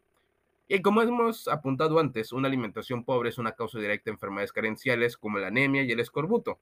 Y 0.69 0.83
como 0.83 1.01
hemos 1.01 1.49
apuntado 1.49 1.99
antes, 1.99 2.33
una 2.33 2.49
alimentación 2.49 3.05
pobre 3.05 3.31
es 3.31 3.39
una 3.39 3.53
causa 3.53 3.79
directa 3.79 4.11
de 4.11 4.15
enfermedades 4.15 4.53
carenciales 4.53 5.17
como 5.17 5.39
la 5.39 5.47
anemia 5.49 5.83
y 5.83 5.93
el 5.93 6.01
escorbuto. 6.01 6.59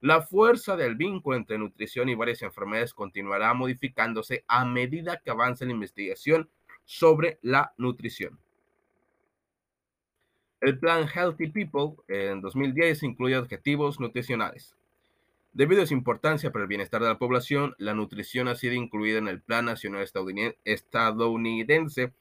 La 0.00 0.20
fuerza 0.20 0.76
del 0.76 0.96
vínculo 0.96 1.36
entre 1.36 1.56
nutrición 1.56 2.08
y 2.10 2.14
varias 2.14 2.42
enfermedades 2.42 2.92
continuará 2.92 3.54
modificándose 3.54 4.44
a 4.46 4.64
medida 4.66 5.20
que 5.24 5.30
avance 5.30 5.64
la 5.64 5.72
investigación 5.72 6.50
sobre 6.84 7.38
la 7.40 7.72
nutrición. 7.78 8.38
El 10.60 10.78
plan 10.78 11.08
Healthy 11.08 11.48
People 11.48 12.02
en 12.08 12.40
2010 12.40 13.04
incluye 13.04 13.38
objetivos 13.38 14.00
nutricionales. 14.00 14.76
Debido 15.56 15.82
a 15.82 15.86
su 15.86 15.94
importancia 15.94 16.52
para 16.52 16.64
el 16.64 16.68
bienestar 16.68 17.00
de 17.00 17.08
la 17.08 17.16
población, 17.16 17.74
la 17.78 17.94
nutrición 17.94 18.46
ha 18.46 18.56
sido 18.56 18.74
incluida 18.74 19.16
en 19.16 19.26
el 19.26 19.40
Plan 19.40 19.64
Nacional 19.64 20.02
Estadounidense 20.02 22.12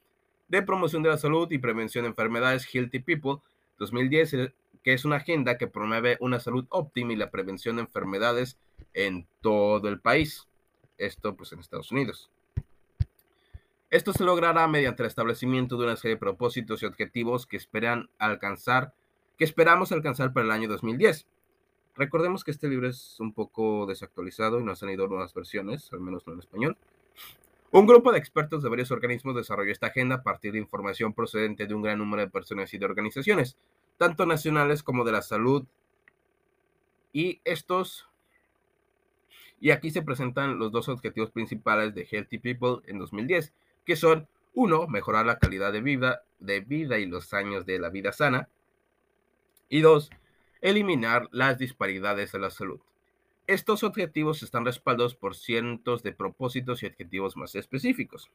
de 0.48 0.62
Promoción 0.62 1.04
de 1.04 1.10
la 1.10 1.18
Salud 1.18 1.52
y 1.52 1.58
Prevención 1.58 2.04
de 2.04 2.12
Enfermedades 2.12 2.66
Healthy 2.66 3.00
People 3.00 3.42
2010, 3.78 4.54
que 4.82 4.94
es 4.94 5.04
una 5.04 5.18
agenda 5.18 5.58
que 5.58 5.68
promueve 5.68 6.16
una 6.22 6.40
salud 6.40 6.66
óptima 6.70 7.12
y 7.12 7.18
la 7.18 7.30
prevención 7.30 7.76
de 7.76 7.82
enfermedades 7.82 8.58
en 8.94 9.28
todo 9.42 9.90
el 9.90 10.00
país. 10.00 10.48
Esto 10.98 11.36
pues 11.36 11.52
en 11.52 11.60
Estados 11.60 11.92
Unidos. 11.92 12.32
Esto 13.90 14.14
se 14.14 14.24
logrará 14.24 14.66
mediante 14.70 15.04
el 15.04 15.08
establecimiento 15.08 15.76
de 15.76 15.84
una 15.84 15.98
serie 15.98 16.16
de 16.16 16.22
propósitos 16.22 16.84
y 16.84 16.86
objetivos 16.86 17.46
que 17.46 17.58
esperan 17.58 18.10
alcanzar, 18.18 18.94
que 19.38 19.44
esperamos 19.44 19.92
alcanzar 19.92 20.32
para 20.32 20.46
el 20.46 20.52
año 20.52 20.70
2010. 20.70 21.28
Recordemos 21.96 22.44
que 22.44 22.52
este 22.52 22.68
libro 22.68 22.88
es 22.88 23.20
un 23.20 23.34
poco 23.34 23.86
desactualizado 23.86 24.60
y 24.60 24.64
no 24.64 24.72
han 24.72 24.78
salido 24.78 25.08
nuevas 25.08 25.34
versiones, 25.34 25.92
al 25.94 26.02
menos 26.02 26.28
no 26.28 26.34
en 26.34 26.40
español. 26.40 26.78
Un 27.72 27.86
grupo 27.86 28.12
de 28.12 28.20
expertos 28.20 28.64
de 28.64 28.70
varios 28.70 28.92
organismos 28.92 29.36
desarrolló 29.36 29.72
esta 29.72 29.88
agenda 29.88 30.16
a 30.16 30.24
partir 30.24 30.54
de 30.54 30.60
información 30.60 31.14
procedente 31.14 31.68
de 31.68 31.74
un 31.74 31.82
gran 31.82 32.00
número 32.00 32.22
de 32.22 32.30
personas 32.30 32.74
y 32.74 32.78
de 32.78 32.86
organizaciones, 32.86 33.58
tanto 33.98 34.26
nacionales 34.26 34.84
como 34.84 35.04
de 35.04 35.12
la 35.12 35.22
salud. 35.22 35.66
Y 37.12 37.42
estos 37.44 38.08
y 39.60 39.72
aquí 39.72 39.90
se 39.90 40.02
presentan 40.02 40.60
los 40.60 40.72
dos 40.72 40.90
objetivos 40.90 41.32
principales 41.32 41.96
de 41.96 42.08
Healthy 42.10 42.40
People 42.40 42.78
en 42.88 43.00
2010, 43.00 43.54
que 43.86 43.96
son, 43.96 44.28
uno, 44.54 44.88
mejorar 44.88 45.26
la 45.26 45.40
calidad 45.40 45.72
de 45.74 45.82
vida, 45.82 46.24
de 46.40 46.60
vida 46.60 47.00
y 47.00 47.06
los 47.06 47.34
años 47.34 47.66
de 47.66 47.80
la 47.80 47.90
vida 47.90 48.12
sana, 48.12 48.50
y 49.70 49.82
dos, 49.82 50.12
eliminar 50.66 51.30
las 51.32 51.60
disparidades 51.60 52.32
de 52.32 52.40
la 52.40 52.50
salud. 52.50 52.80
Estos 53.46 53.84
objetivos 53.84 54.42
están 54.42 54.66
respaldados 54.66 55.14
por 55.14 55.36
cientos 55.36 56.02
de 56.02 56.12
propósitos 56.12 56.82
y 56.82 56.88
objetivos 56.88 57.38
más 57.38 57.54
específicos. 57.54 58.32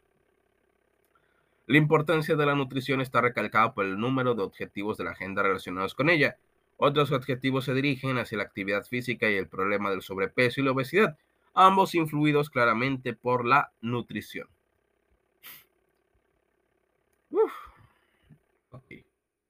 La 1.66 1.78
importancia 1.78 2.36
de 2.36 2.46
la 2.46 2.54
nutrición 2.54 3.00
está 3.00 3.20
recalcada 3.20 3.74
por 3.74 3.84
el 3.84 3.98
número 3.98 4.36
de 4.36 4.44
objetivos 4.44 4.96
de 4.96 5.04
la 5.04 5.10
agenda 5.10 5.42
relacionados 5.42 5.96
con 5.96 6.08
ella. 6.08 6.36
Otros 6.76 7.10
objetivos 7.10 7.64
se 7.64 7.74
dirigen 7.74 8.16
hacia 8.16 8.38
la 8.38 8.44
actividad 8.44 8.84
física 8.84 9.28
y 9.28 9.34
el 9.34 9.48
problema 9.48 9.90
del 9.90 10.02
sobrepeso 10.02 10.60
y 10.60 10.64
la 10.64 10.70
obesidad, 10.70 11.18
ambos 11.52 11.96
influidos 11.96 12.48
claramente 12.48 13.12
por 13.12 13.44
la 13.44 13.72
nutrición. 13.80 14.46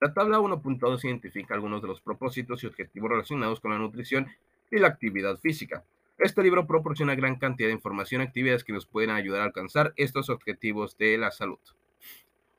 La 0.01 0.15
tabla 0.15 0.39
1.2 0.39 1.05
identifica 1.05 1.55
algunos 1.55 1.83
de 1.83 1.89
los 1.89 2.01
propósitos 2.01 2.65
y 2.65 2.67
objetivos 2.67 3.11
relacionados 3.11 3.61
con 3.61 3.71
la 3.71 3.79
nutrición 3.79 4.29
y 4.71 4.79
la 4.79 4.89
actividad 4.89 5.39
física. 5.39 5.85
Este 6.17 6.43
libro 6.43 6.67
proporciona 6.67 7.15
gran 7.15 7.37
cantidad 7.37 7.69
de 7.69 7.75
información 7.75 8.23
y 8.23 8.25
actividades 8.25 8.65
que 8.65 8.73
nos 8.73 8.87
pueden 8.87 9.11
ayudar 9.11 9.43
a 9.43 9.45
alcanzar 9.45 9.93
estos 9.97 10.31
objetivos 10.31 10.97
de 10.97 11.19
la 11.19 11.31
salud. 11.31 11.59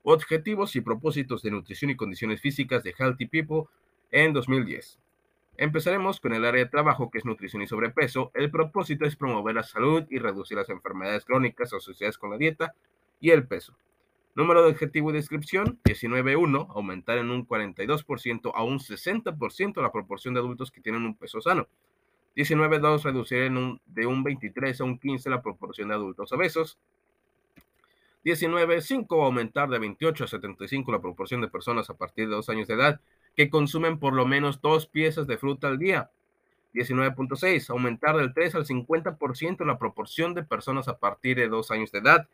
Objetivos 0.03 0.75
y 0.75 0.81
propósitos 0.81 1.41
de 1.41 1.49
nutrición 1.49 1.89
y 1.89 1.95
condiciones 1.95 2.41
físicas 2.41 2.83
de 2.83 2.93
Healthy 2.95 3.25
People 3.25 3.63
en 4.11 4.33
2010. 4.33 4.99
Empezaremos 5.57 6.19
con 6.19 6.33
el 6.33 6.45
área 6.45 6.63
de 6.63 6.69
trabajo 6.69 7.09
que 7.09 7.17
es 7.17 7.25
nutrición 7.25 7.63
y 7.63 7.67
sobrepeso. 7.67 8.31
El 8.35 8.51
propósito 8.51 9.05
es 9.05 9.15
promover 9.15 9.55
la 9.55 9.63
salud 9.63 10.03
y 10.11 10.19
reducir 10.19 10.57
las 10.57 10.69
enfermedades 10.69 11.25
crónicas 11.25 11.73
asociadas 11.73 12.19
con 12.19 12.29
la 12.29 12.37
dieta 12.37 12.75
y 13.19 13.31
el 13.31 13.47
peso. 13.47 13.75
Número 14.33 14.63
de 14.63 14.71
objetivo 14.71 15.09
y 15.09 15.13
descripción, 15.13 15.79
19.1, 15.83 16.67
aumentar 16.73 17.17
en 17.17 17.31
un 17.31 17.45
42% 17.45 18.51
a 18.53 18.63
un 18.63 18.79
60% 18.79 19.81
la 19.81 19.91
proporción 19.91 20.33
de 20.33 20.39
adultos 20.39 20.71
que 20.71 20.79
tienen 20.79 21.03
un 21.03 21.15
peso 21.15 21.41
sano. 21.41 21.67
19.2, 22.35 23.03
reducir 23.03 23.39
en 23.39 23.57
un, 23.57 23.81
de 23.85 24.05
un 24.05 24.23
23 24.23 24.79
a 24.79 24.83
un 24.85 24.97
15 24.97 25.29
la 25.29 25.41
proporción 25.41 25.89
de 25.89 25.95
adultos 25.95 26.31
obesos. 26.31 26.79
19.5, 28.23 29.21
aumentar 29.21 29.69
de 29.69 29.79
28 29.79 30.23
a 30.23 30.27
75 30.27 30.91
la 30.91 31.01
proporción 31.01 31.41
de 31.41 31.49
personas 31.49 31.89
a 31.89 31.95
partir 31.95 32.29
de 32.29 32.35
dos 32.35 32.47
años 32.49 32.67
de 32.67 32.75
edad 32.75 33.01
que 33.35 33.49
consumen 33.49 33.99
por 33.99 34.13
lo 34.13 34.25
menos 34.25 34.61
dos 34.61 34.85
piezas 34.85 35.27
de 35.27 35.37
fruta 35.37 35.67
al 35.67 35.77
día. 35.77 36.09
19.6, 36.73 37.69
aumentar 37.69 38.15
del 38.15 38.33
3 38.33 38.55
al 38.55 38.65
50% 38.65 39.65
la 39.65 39.77
proporción 39.77 40.33
de 40.33 40.43
personas 40.43 40.87
a 40.87 40.99
partir 40.99 41.35
de 41.35 41.49
dos 41.49 41.69
años 41.71 41.91
de 41.91 41.99
edad 41.99 42.29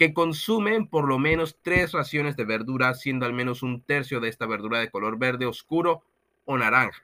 que 0.00 0.14
consumen 0.14 0.86
por 0.86 1.06
lo 1.06 1.18
menos 1.18 1.58
tres 1.60 1.92
raciones 1.92 2.34
de 2.34 2.46
verdura, 2.46 2.94
siendo 2.94 3.26
al 3.26 3.34
menos 3.34 3.62
un 3.62 3.82
tercio 3.82 4.18
de 4.18 4.30
esta 4.30 4.46
verdura 4.46 4.78
de 4.78 4.90
color 4.90 5.18
verde 5.18 5.44
oscuro 5.44 6.02
o 6.46 6.56
naranja. 6.56 7.02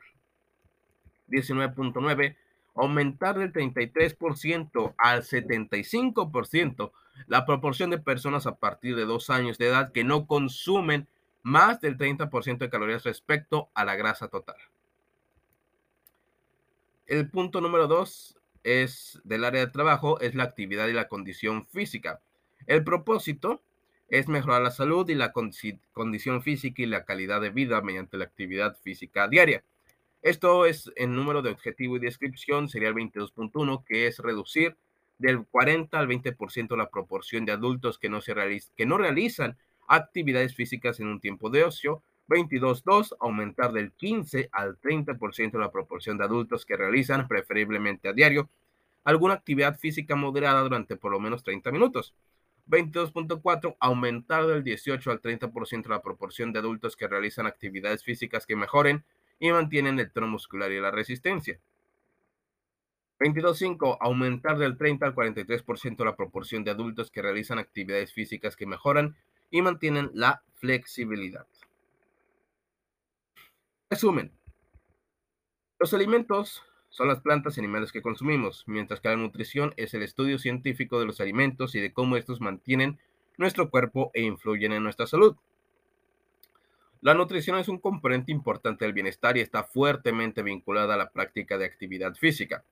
19.9. 1.28 2.36
Aumentar 2.74 3.38
del 3.38 3.52
33% 3.52 4.94
al 4.96 5.24
75% 5.24 6.90
la 7.26 7.44
proporción 7.44 7.90
de 7.90 7.98
personas 7.98 8.46
a 8.46 8.56
partir 8.56 8.96
de 8.96 9.04
dos 9.04 9.28
años 9.28 9.58
de 9.58 9.66
edad 9.66 9.92
que 9.92 10.02
no 10.02 10.26
consumen 10.26 11.06
más 11.42 11.82
del 11.82 11.98
30% 11.98 12.56
de 12.56 12.70
calorías 12.70 13.04
respecto 13.04 13.68
a 13.74 13.84
la 13.84 13.96
grasa 13.96 14.28
total. 14.28 14.56
El 17.06 17.28
punto 17.28 17.60
número 17.60 17.88
dos 17.88 18.38
es 18.62 19.20
del 19.22 19.44
área 19.44 19.66
de 19.66 19.70
trabajo, 19.70 20.18
es 20.20 20.34
la 20.34 20.44
actividad 20.44 20.88
y 20.88 20.94
la 20.94 21.08
condición 21.08 21.66
física. 21.66 22.22
El 22.66 22.82
propósito 22.82 23.62
es 24.08 24.28
mejorar 24.28 24.62
la 24.62 24.70
salud 24.70 25.08
y 25.08 25.14
la 25.14 25.32
condición 25.32 26.42
física 26.42 26.82
y 26.82 26.86
la 26.86 27.04
calidad 27.04 27.40
de 27.40 27.50
vida 27.50 27.80
mediante 27.80 28.16
la 28.16 28.24
actividad 28.24 28.76
física 28.82 29.28
diaria. 29.28 29.62
Esto 30.22 30.66
es 30.66 30.90
el 30.96 31.14
número 31.14 31.42
de 31.42 31.50
objetivo 31.50 31.96
y 31.96 32.00
descripción, 32.00 32.68
sería 32.68 32.88
el 32.88 32.94
22.1, 32.94 33.84
que 33.84 34.08
es 34.08 34.18
reducir 34.18 34.76
del 35.18 35.44
40 35.46 35.98
al 35.98 36.08
20% 36.08 36.76
la 36.76 36.90
proporción 36.90 37.44
de 37.44 37.52
adultos 37.52 37.98
que 37.98 38.08
no, 38.08 38.20
que 38.20 38.86
no 38.86 38.98
realizan 38.98 39.56
actividades 39.86 40.54
físicas 40.54 40.98
en 41.00 41.06
un 41.08 41.20
tiempo 41.20 41.50
de 41.50 41.64
ocio. 41.64 42.02
22.2, 42.28 43.16
aumentar 43.20 43.72
del 43.72 43.92
15 43.92 44.48
al 44.50 44.80
30% 44.80 45.60
la 45.60 45.70
proporción 45.70 46.18
de 46.18 46.24
adultos 46.24 46.66
que 46.66 46.76
realizan, 46.76 47.28
preferiblemente 47.28 48.08
a 48.08 48.12
diario, 48.12 48.50
alguna 49.04 49.34
actividad 49.34 49.78
física 49.78 50.16
moderada 50.16 50.60
durante 50.62 50.96
por 50.96 51.12
lo 51.12 51.20
menos 51.20 51.44
30 51.44 51.70
minutos. 51.70 52.14
22.4, 52.68 53.76
aumentar 53.80 54.46
del 54.46 54.64
18 54.64 55.10
al 55.10 55.20
30% 55.20 55.88
la 55.88 56.02
proporción 56.02 56.52
de 56.52 56.58
adultos 56.58 56.96
que 56.96 57.06
realizan 57.06 57.46
actividades 57.46 58.02
físicas 58.02 58.46
que 58.46 58.56
mejoren 58.56 59.04
y 59.38 59.52
mantienen 59.52 59.98
el 60.00 60.10
tono 60.10 60.26
muscular 60.26 60.72
y 60.72 60.80
la 60.80 60.90
resistencia. 60.90 61.60
22.5, 63.18 63.96
aumentar 64.00 64.58
del 64.58 64.76
30 64.76 65.06
al 65.06 65.14
43% 65.14 66.04
la 66.04 66.16
proporción 66.16 66.64
de 66.64 66.70
adultos 66.70 67.10
que 67.10 67.22
realizan 67.22 67.58
actividades 67.58 68.12
físicas 68.12 68.56
que 68.56 68.66
mejoran 68.66 69.16
y 69.50 69.62
mantienen 69.62 70.10
la 70.12 70.42
flexibilidad. 70.54 71.46
Resumen. 73.88 74.32
Los 75.78 75.94
alimentos 75.94 76.62
son 76.96 77.08
las 77.08 77.20
plantas 77.20 77.58
y 77.58 77.60
animales 77.60 77.92
que 77.92 78.00
consumimos, 78.00 78.64
mientras 78.66 79.00
que 79.00 79.10
la 79.10 79.16
nutrición 79.16 79.74
es 79.76 79.92
el 79.92 80.02
estudio 80.02 80.38
científico 80.38 80.98
de 80.98 81.04
los 81.04 81.20
alimentos 81.20 81.74
y 81.74 81.80
de 81.80 81.92
cómo 81.92 82.16
estos 82.16 82.40
mantienen 82.40 82.98
nuestro 83.36 83.68
cuerpo 83.68 84.10
e 84.14 84.22
influyen 84.22 84.72
en 84.72 84.82
nuestra 84.82 85.06
salud. 85.06 85.36
La 87.02 87.12
nutrición 87.12 87.58
es 87.58 87.68
un 87.68 87.80
componente 87.80 88.32
importante 88.32 88.86
del 88.86 88.94
bienestar 88.94 89.36
y 89.36 89.42
está 89.42 89.62
fuertemente 89.62 90.42
vinculada 90.42 90.94
a 90.94 90.96
la 90.96 91.10
práctica 91.10 91.58
de 91.58 91.66
actividad 91.66 92.14
física. 92.14 92.64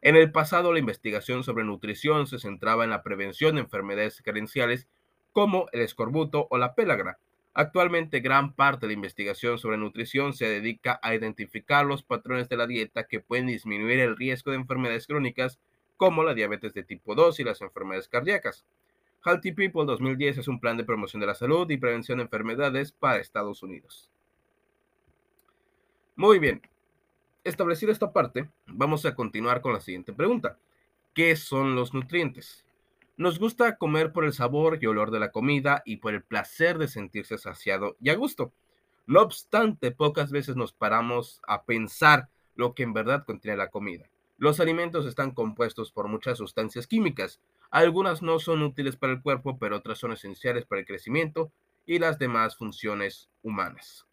En 0.00 0.16
el 0.16 0.32
pasado, 0.32 0.72
la 0.72 0.78
investigación 0.78 1.44
sobre 1.44 1.64
nutrición 1.64 2.26
se 2.26 2.38
centraba 2.38 2.84
en 2.84 2.90
la 2.90 3.02
prevención 3.02 3.56
de 3.56 3.60
enfermedades 3.60 4.22
carenciales 4.22 4.88
como 5.32 5.66
el 5.72 5.82
escorbuto 5.82 6.46
o 6.48 6.56
la 6.56 6.74
pelagra, 6.74 7.18
Actualmente 7.58 8.20
gran 8.20 8.52
parte 8.52 8.82
de 8.82 8.88
la 8.88 8.96
investigación 8.96 9.56
sobre 9.56 9.78
nutrición 9.78 10.34
se 10.34 10.46
dedica 10.46 11.00
a 11.02 11.14
identificar 11.14 11.86
los 11.86 12.02
patrones 12.02 12.50
de 12.50 12.58
la 12.58 12.66
dieta 12.66 13.04
que 13.04 13.20
pueden 13.20 13.46
disminuir 13.46 13.98
el 14.00 14.14
riesgo 14.14 14.50
de 14.50 14.58
enfermedades 14.58 15.06
crónicas 15.06 15.58
como 15.96 16.22
la 16.22 16.34
diabetes 16.34 16.74
de 16.74 16.82
tipo 16.82 17.14
2 17.14 17.40
y 17.40 17.44
las 17.44 17.62
enfermedades 17.62 18.08
cardíacas. 18.08 18.66
Healthy 19.24 19.52
People 19.52 19.86
2010 19.86 20.36
es 20.36 20.48
un 20.48 20.60
plan 20.60 20.76
de 20.76 20.84
promoción 20.84 21.20
de 21.20 21.28
la 21.28 21.34
salud 21.34 21.70
y 21.70 21.78
prevención 21.78 22.18
de 22.18 22.24
enfermedades 22.24 22.92
para 22.92 23.20
Estados 23.20 23.62
Unidos. 23.62 24.10
Muy 26.14 26.38
bien, 26.38 26.60
establecida 27.42 27.90
esta 27.90 28.12
parte, 28.12 28.50
vamos 28.66 29.06
a 29.06 29.14
continuar 29.14 29.62
con 29.62 29.72
la 29.72 29.80
siguiente 29.80 30.12
pregunta. 30.12 30.58
¿Qué 31.14 31.34
son 31.36 31.74
los 31.74 31.94
nutrientes? 31.94 32.65
Nos 33.18 33.38
gusta 33.38 33.78
comer 33.78 34.12
por 34.12 34.26
el 34.26 34.34
sabor 34.34 34.78
y 34.78 34.86
olor 34.86 35.10
de 35.10 35.18
la 35.18 35.32
comida 35.32 35.82
y 35.86 35.96
por 35.96 36.12
el 36.12 36.22
placer 36.22 36.76
de 36.76 36.86
sentirse 36.86 37.38
saciado 37.38 37.96
y 37.98 38.10
a 38.10 38.14
gusto. 38.14 38.52
No 39.06 39.22
obstante, 39.22 39.90
pocas 39.90 40.30
veces 40.30 40.54
nos 40.54 40.74
paramos 40.74 41.40
a 41.46 41.64
pensar 41.64 42.28
lo 42.56 42.74
que 42.74 42.82
en 42.82 42.92
verdad 42.92 43.24
contiene 43.24 43.56
la 43.56 43.70
comida. 43.70 44.10
Los 44.36 44.60
alimentos 44.60 45.06
están 45.06 45.30
compuestos 45.30 45.92
por 45.92 46.08
muchas 46.08 46.36
sustancias 46.36 46.86
químicas. 46.86 47.40
Algunas 47.70 48.20
no 48.20 48.38
son 48.38 48.62
útiles 48.62 48.96
para 48.96 49.14
el 49.14 49.22
cuerpo, 49.22 49.58
pero 49.58 49.76
otras 49.76 49.96
son 49.96 50.12
esenciales 50.12 50.66
para 50.66 50.80
el 50.80 50.86
crecimiento 50.86 51.50
y 51.86 51.98
las 51.98 52.18
demás 52.18 52.56
funciones 52.56 53.30
humanas. 53.42 54.05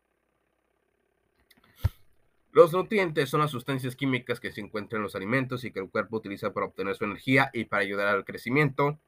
Los 2.54 2.72
nutrientes 2.72 3.32
son 3.32 3.40
las 3.40 3.50
sustancias 3.50 3.96
químicas 3.96 4.40
que 4.40 4.52
se 4.52 4.62
encuentran 4.62 5.00
en 5.00 5.04
los 5.04 5.16
alimentos 5.16 5.64
y 5.66 5.72
que 5.72 5.80
el 5.80 5.90
cuerpo 5.90 6.18
utiliza 6.18 6.54
para 6.54 6.68
obtener 6.68 6.96
su 6.96 7.04
energía 7.04 7.50
y 7.52 7.66
para 7.66 7.82
ayudar 7.82 8.08
al 8.08 8.26
crecimiento. 8.26 9.00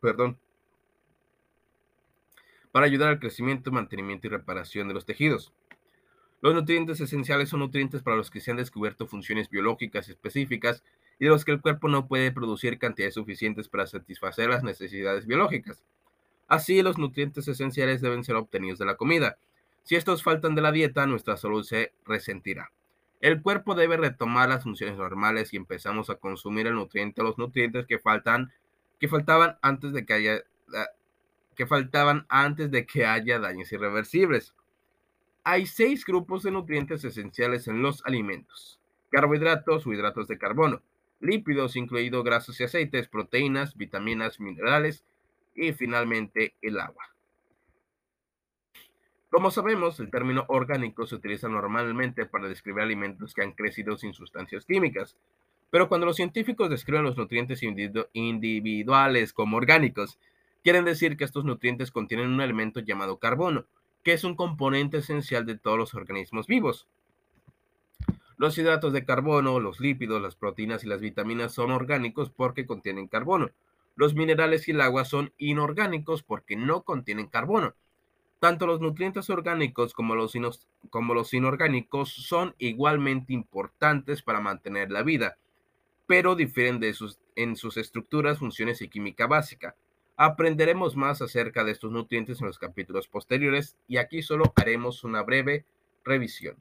Perdón. 0.00 0.38
Para 2.70 2.84
ayudar 2.84 3.08
al 3.08 3.18
crecimiento, 3.18 3.72
mantenimiento 3.72 4.26
y 4.26 4.30
reparación 4.30 4.88
de 4.88 4.94
los 4.94 5.06
tejidos. 5.06 5.54
Los 6.42 6.54
nutrientes 6.54 7.00
esenciales 7.00 7.48
son 7.48 7.60
nutrientes 7.60 8.02
para 8.02 8.18
los 8.18 8.30
que 8.30 8.40
se 8.40 8.50
han 8.50 8.58
descubierto 8.58 9.06
funciones 9.06 9.48
biológicas 9.48 10.10
específicas 10.10 10.84
y 11.18 11.24
de 11.24 11.30
los 11.30 11.46
que 11.46 11.52
el 11.52 11.62
cuerpo 11.62 11.88
no 11.88 12.08
puede 12.08 12.30
producir 12.30 12.78
cantidades 12.78 13.14
suficientes 13.14 13.70
para 13.70 13.86
satisfacer 13.86 14.50
las 14.50 14.62
necesidades 14.62 15.26
biológicas. 15.26 15.82
Así, 16.46 16.82
los 16.82 16.98
nutrientes 16.98 17.48
esenciales 17.48 18.02
deben 18.02 18.22
ser 18.22 18.36
obtenidos 18.36 18.78
de 18.78 18.84
la 18.84 18.96
comida. 18.96 19.38
Si 19.88 19.96
estos 19.96 20.22
faltan 20.22 20.54
de 20.54 20.60
la 20.60 20.70
dieta, 20.70 21.06
nuestra 21.06 21.38
salud 21.38 21.64
se 21.64 21.94
resentirá. 22.04 22.70
El 23.22 23.40
cuerpo 23.40 23.74
debe 23.74 23.96
retomar 23.96 24.50
las 24.50 24.64
funciones 24.64 24.98
normales 24.98 25.54
y 25.54 25.56
empezamos 25.56 26.10
a 26.10 26.16
consumir 26.16 26.66
el 26.66 26.74
nutriente 26.74 27.22
los 27.22 27.38
nutrientes 27.38 27.86
que 27.86 27.98
faltan 27.98 28.52
que 29.00 29.08
faltaban 29.08 29.56
antes 29.62 29.94
de 29.94 30.04
que 30.04 30.12
haya 30.12 30.42
que 31.56 31.66
faltaban 31.66 32.26
antes 32.28 32.70
de 32.70 32.84
que 32.84 33.06
haya 33.06 33.38
daños 33.38 33.72
irreversibles. 33.72 34.54
Hay 35.42 35.64
seis 35.66 36.04
grupos 36.04 36.42
de 36.42 36.50
nutrientes 36.50 37.02
esenciales 37.02 37.66
en 37.66 37.80
los 37.80 38.04
alimentos: 38.04 38.78
carbohidratos 39.08 39.86
o 39.86 39.92
hidratos 39.94 40.28
de 40.28 40.36
carbono, 40.36 40.82
lípidos, 41.18 41.76
incluidos 41.76 42.24
grasas 42.24 42.60
y 42.60 42.64
aceites, 42.64 43.08
proteínas, 43.08 43.74
vitaminas, 43.74 44.38
minerales 44.38 45.02
y 45.54 45.72
finalmente 45.72 46.56
el 46.60 46.78
agua. 46.78 47.17
Como 49.30 49.50
sabemos, 49.50 50.00
el 50.00 50.10
término 50.10 50.46
orgánico 50.48 51.06
se 51.06 51.16
utiliza 51.16 51.48
normalmente 51.48 52.24
para 52.24 52.48
describir 52.48 52.82
alimentos 52.82 53.34
que 53.34 53.42
han 53.42 53.52
crecido 53.52 53.98
sin 53.98 54.14
sustancias 54.14 54.64
químicas, 54.64 55.16
pero 55.70 55.88
cuando 55.88 56.06
los 56.06 56.16
científicos 56.16 56.70
describen 56.70 57.02
los 57.02 57.18
nutrientes 57.18 57.62
individuales 58.12 59.34
como 59.34 59.58
orgánicos, 59.58 60.18
quieren 60.64 60.86
decir 60.86 61.18
que 61.18 61.24
estos 61.24 61.44
nutrientes 61.44 61.90
contienen 61.90 62.28
un 62.28 62.40
elemento 62.40 62.80
llamado 62.80 63.18
carbono, 63.18 63.66
que 64.02 64.14
es 64.14 64.24
un 64.24 64.34
componente 64.34 64.98
esencial 64.98 65.44
de 65.44 65.58
todos 65.58 65.76
los 65.76 65.94
organismos 65.94 66.46
vivos. 66.46 66.86
Los 68.38 68.56
hidratos 68.56 68.94
de 68.94 69.04
carbono, 69.04 69.60
los 69.60 69.78
lípidos, 69.78 70.22
las 70.22 70.36
proteínas 70.36 70.84
y 70.84 70.86
las 70.86 71.02
vitaminas 71.02 71.52
son 71.52 71.70
orgánicos 71.70 72.30
porque 72.30 72.66
contienen 72.66 73.08
carbono. 73.08 73.50
Los 73.94 74.14
minerales 74.14 74.68
y 74.68 74.70
el 74.70 74.80
agua 74.80 75.04
son 75.04 75.34
inorgánicos 75.36 76.22
porque 76.22 76.56
no 76.56 76.82
contienen 76.82 77.26
carbono. 77.26 77.74
Tanto 78.40 78.66
los 78.66 78.80
nutrientes 78.80 79.30
orgánicos 79.30 79.94
como 79.94 80.14
los, 80.14 80.34
inorgánicos 81.34 82.12
son 82.12 82.54
igualmente 82.58 83.32
importantes 83.32 84.22
para 84.22 84.40
mantener 84.40 84.92
la 84.92 85.02
vida, 85.02 85.38
pero 86.06 86.36
difieren 86.36 86.80
en 87.34 87.56
sus 87.56 87.76
estructuras, 87.76 88.38
funciones 88.38 88.80
y 88.80 88.88
química 88.88 89.26
básica. 89.26 89.74
Aprenderemos 90.16 90.96
más 90.96 91.20
acerca 91.20 91.64
de 91.64 91.72
estos 91.72 91.90
nutrientes 91.90 92.40
en 92.40 92.46
los 92.46 92.58
capítulos 92.58 93.08
posteriores 93.08 93.76
y 93.88 93.96
aquí 93.96 94.22
solo 94.22 94.52
haremos 94.56 95.02
una 95.04 95.22
breve 95.22 95.64
revisión. 96.04 96.56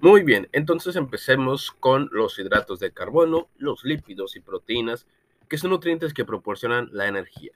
Muy 0.00 0.22
bien, 0.22 0.48
entonces 0.52 0.96
empecemos 0.96 1.70
con 1.70 2.10
los 2.12 2.38
hidratos 2.38 2.78
de 2.80 2.92
carbono, 2.92 3.48
los 3.56 3.84
lípidos 3.84 4.36
y 4.36 4.40
proteínas, 4.40 5.06
que 5.48 5.56
son 5.56 5.70
nutrientes 5.70 6.12
que 6.12 6.26
proporcionan 6.26 6.90
la 6.92 7.08
energía. 7.08 7.52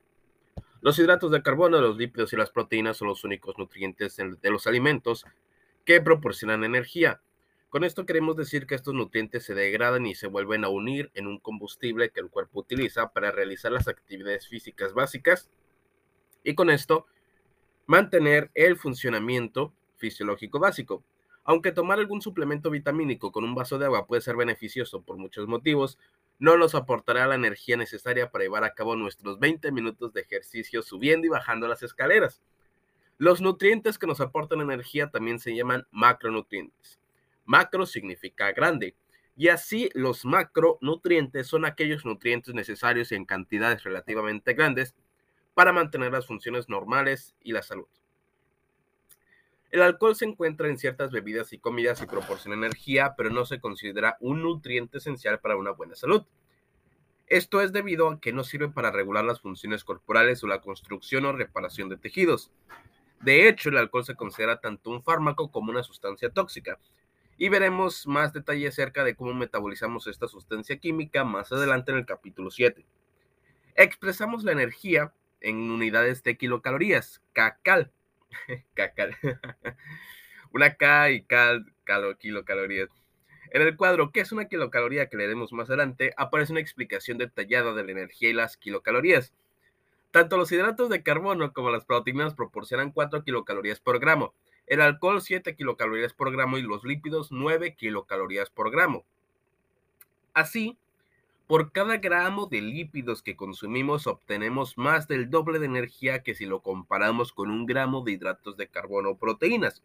Los 0.80 0.98
hidratos 0.98 1.32
de 1.32 1.42
carbono, 1.42 1.80
los 1.80 1.96
lípidos 1.96 2.32
y 2.32 2.36
las 2.36 2.50
proteínas 2.50 2.96
son 2.96 3.08
los 3.08 3.24
únicos 3.24 3.58
nutrientes 3.58 4.16
de 4.16 4.50
los 4.50 4.66
alimentos 4.66 5.26
que 5.84 6.00
proporcionan 6.00 6.62
energía. 6.62 7.20
Con 7.68 7.82
esto 7.82 8.06
queremos 8.06 8.36
decir 8.36 8.66
que 8.66 8.76
estos 8.76 8.94
nutrientes 8.94 9.44
se 9.44 9.54
degradan 9.54 10.06
y 10.06 10.14
se 10.14 10.28
vuelven 10.28 10.64
a 10.64 10.68
unir 10.68 11.10
en 11.14 11.26
un 11.26 11.38
combustible 11.38 12.10
que 12.10 12.20
el 12.20 12.30
cuerpo 12.30 12.60
utiliza 12.60 13.12
para 13.12 13.32
realizar 13.32 13.72
las 13.72 13.88
actividades 13.88 14.46
físicas 14.46 14.94
básicas 14.94 15.50
y 16.44 16.54
con 16.54 16.70
esto 16.70 17.06
mantener 17.86 18.50
el 18.54 18.76
funcionamiento 18.76 19.74
fisiológico 19.96 20.58
básico. 20.60 21.02
Aunque 21.42 21.72
tomar 21.72 21.98
algún 21.98 22.22
suplemento 22.22 22.70
vitamínico 22.70 23.32
con 23.32 23.42
un 23.42 23.54
vaso 23.54 23.78
de 23.78 23.86
agua 23.86 24.06
puede 24.06 24.22
ser 24.22 24.36
beneficioso 24.36 25.02
por 25.02 25.16
muchos 25.16 25.48
motivos, 25.48 25.98
no 26.38 26.56
nos 26.56 26.74
aportará 26.74 27.26
la 27.26 27.34
energía 27.34 27.76
necesaria 27.76 28.30
para 28.30 28.44
llevar 28.44 28.64
a 28.64 28.74
cabo 28.74 28.96
nuestros 28.96 29.38
20 29.38 29.72
minutos 29.72 30.12
de 30.12 30.20
ejercicio 30.20 30.82
subiendo 30.82 31.26
y 31.26 31.30
bajando 31.30 31.66
las 31.66 31.82
escaleras. 31.82 32.40
Los 33.18 33.40
nutrientes 33.40 33.98
que 33.98 34.06
nos 34.06 34.20
aportan 34.20 34.60
energía 34.60 35.10
también 35.10 35.40
se 35.40 35.54
llaman 35.54 35.86
macronutrientes. 35.90 37.00
Macro 37.44 37.86
significa 37.86 38.52
grande. 38.52 38.94
Y 39.36 39.48
así 39.48 39.90
los 39.94 40.24
macronutrientes 40.24 41.46
son 41.46 41.64
aquellos 41.64 42.04
nutrientes 42.04 42.54
necesarios 42.54 43.10
en 43.12 43.24
cantidades 43.24 43.84
relativamente 43.84 44.54
grandes 44.54 44.94
para 45.54 45.72
mantener 45.72 46.12
las 46.12 46.26
funciones 46.26 46.68
normales 46.68 47.34
y 47.42 47.52
la 47.52 47.62
salud. 47.62 47.88
El 49.70 49.82
alcohol 49.82 50.16
se 50.16 50.24
encuentra 50.24 50.68
en 50.68 50.78
ciertas 50.78 51.10
bebidas 51.10 51.52
y 51.52 51.58
comidas 51.58 52.00
y 52.00 52.06
proporciona 52.06 52.56
energía, 52.56 53.14
pero 53.16 53.28
no 53.28 53.44
se 53.44 53.60
considera 53.60 54.16
un 54.20 54.42
nutriente 54.42 54.98
esencial 54.98 55.40
para 55.40 55.56
una 55.56 55.72
buena 55.72 55.94
salud. 55.94 56.24
Esto 57.26 57.60
es 57.60 57.72
debido 57.72 58.08
a 58.08 58.20
que 58.20 58.32
no 58.32 58.44
sirve 58.44 58.70
para 58.70 58.90
regular 58.90 59.24
las 59.24 59.42
funciones 59.42 59.84
corporales 59.84 60.42
o 60.42 60.46
la 60.46 60.62
construcción 60.62 61.26
o 61.26 61.32
reparación 61.32 61.90
de 61.90 61.98
tejidos. 61.98 62.50
De 63.20 63.46
hecho, 63.46 63.68
el 63.68 63.76
alcohol 63.76 64.06
se 64.06 64.14
considera 64.14 64.60
tanto 64.60 64.88
un 64.90 65.02
fármaco 65.02 65.50
como 65.50 65.70
una 65.70 65.82
sustancia 65.82 66.30
tóxica. 66.30 66.78
Y 67.36 67.50
veremos 67.50 68.06
más 68.06 68.32
detalles 68.32 68.72
acerca 68.72 69.04
de 69.04 69.14
cómo 69.14 69.34
metabolizamos 69.34 70.06
esta 70.06 70.28
sustancia 70.28 70.78
química 70.78 71.24
más 71.24 71.52
adelante 71.52 71.92
en 71.92 71.98
el 71.98 72.06
capítulo 72.06 72.50
7. 72.50 72.86
Expresamos 73.74 74.42
la 74.44 74.52
energía 74.52 75.12
en 75.40 75.70
unidades 75.70 76.22
de 76.22 76.38
kilocalorías, 76.38 77.22
kcal, 77.32 77.92
una 80.52 80.74
K 80.74 81.10
y 81.10 81.22
K 81.22 81.60
kilocalorías. 82.18 82.88
En 83.50 83.62
el 83.62 83.76
cuadro 83.76 84.12
¿Qué 84.12 84.20
es 84.20 84.32
una 84.32 84.46
kilocaloría? 84.46 85.08
que 85.08 85.16
leeremos 85.16 85.52
más 85.52 85.68
adelante, 85.68 86.12
aparece 86.16 86.52
una 86.52 86.60
explicación 86.60 87.18
detallada 87.18 87.72
de 87.72 87.84
la 87.84 87.92
energía 87.92 88.30
y 88.30 88.34
las 88.34 88.56
kilocalorías. 88.56 89.32
Tanto 90.10 90.36
los 90.36 90.52
hidratos 90.52 90.88
de 90.88 91.02
carbono 91.02 91.52
como 91.52 91.70
las 91.70 91.84
proteínas 91.84 92.34
proporcionan 92.34 92.92
4 92.92 93.22
kilocalorías 93.24 93.80
por 93.80 94.00
gramo, 94.00 94.34
el 94.66 94.80
alcohol 94.80 95.20
7 95.20 95.54
kilocalorías 95.54 96.12
por 96.12 96.30
gramo 96.32 96.58
y 96.58 96.62
los 96.62 96.84
lípidos 96.84 97.32
9 97.32 97.74
kilocalorías 97.74 98.50
por 98.50 98.70
gramo. 98.70 99.04
Así, 100.34 100.78
por 101.48 101.72
cada 101.72 101.96
gramo 101.96 102.46
de 102.46 102.60
lípidos 102.60 103.22
que 103.22 103.34
consumimos 103.34 104.06
obtenemos 104.06 104.76
más 104.76 105.08
del 105.08 105.30
doble 105.30 105.58
de 105.58 105.64
energía 105.64 106.22
que 106.22 106.34
si 106.34 106.44
lo 106.44 106.60
comparamos 106.60 107.32
con 107.32 107.50
un 107.50 107.64
gramo 107.64 108.02
de 108.02 108.12
hidratos 108.12 108.58
de 108.58 108.68
carbono 108.68 109.12
o 109.12 109.18
proteínas. 109.18 109.82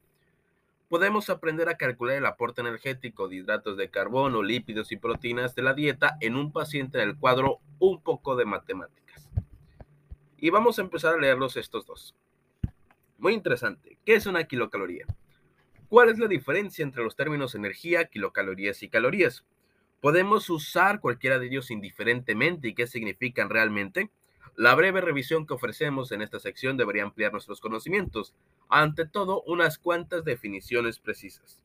Podemos 0.89 1.29
aprender 1.29 1.69
a 1.69 1.77
calcular 1.77 2.17
el 2.17 2.25
aporte 2.25 2.59
energético 2.59 3.29
de 3.29 3.37
hidratos 3.37 3.77
de 3.77 3.89
carbono, 3.89 4.43
lípidos 4.43 4.91
y 4.91 4.97
proteínas 4.97 5.55
de 5.55 5.61
la 5.61 5.73
dieta 5.73 6.17
en 6.19 6.35
un 6.35 6.51
paciente 6.51 6.97
del 6.97 7.17
cuadro 7.17 7.59
un 7.79 8.01
poco 8.01 8.35
de 8.35 8.43
matemáticas. 8.43 9.29
Y 10.37 10.49
vamos 10.49 10.77
a 10.77 10.81
empezar 10.81 11.13
a 11.13 11.21
leerlos 11.21 11.55
estos 11.55 11.85
dos. 11.85 12.13
Muy 13.17 13.31
interesante. 13.31 13.97
¿Qué 14.05 14.15
es 14.15 14.25
una 14.25 14.43
kilocaloría? 14.43 15.05
¿Cuál 15.87 16.09
es 16.09 16.19
la 16.19 16.27
diferencia 16.27 16.83
entre 16.83 17.05
los 17.05 17.15
términos 17.15 17.55
energía, 17.55 18.03
kilocalorías 18.03 18.83
y 18.83 18.89
calorías? 18.89 19.45
¿Podemos 20.03 20.49
usar 20.49 20.99
cualquiera 20.99 21.39
de 21.39 21.45
ellos 21.45 21.71
indiferentemente 21.71 22.67
y 22.67 22.73
qué 22.73 22.87
significan 22.87 23.49
realmente? 23.49 24.09
La 24.57 24.75
breve 24.75 24.99
revisión 24.99 25.47
que 25.47 25.53
ofrecemos 25.53 26.11
en 26.11 26.21
esta 26.21 26.41
sección 26.41 26.75
debería 26.75 27.03
ampliar 27.03 27.31
nuestros 27.31 27.61
conocimientos. 27.61 28.35
Ante 28.67 29.05
todo, 29.05 29.43
unas 29.43 29.77
cuantas 29.77 30.25
definiciones 30.25 30.99
precisas. 30.99 31.61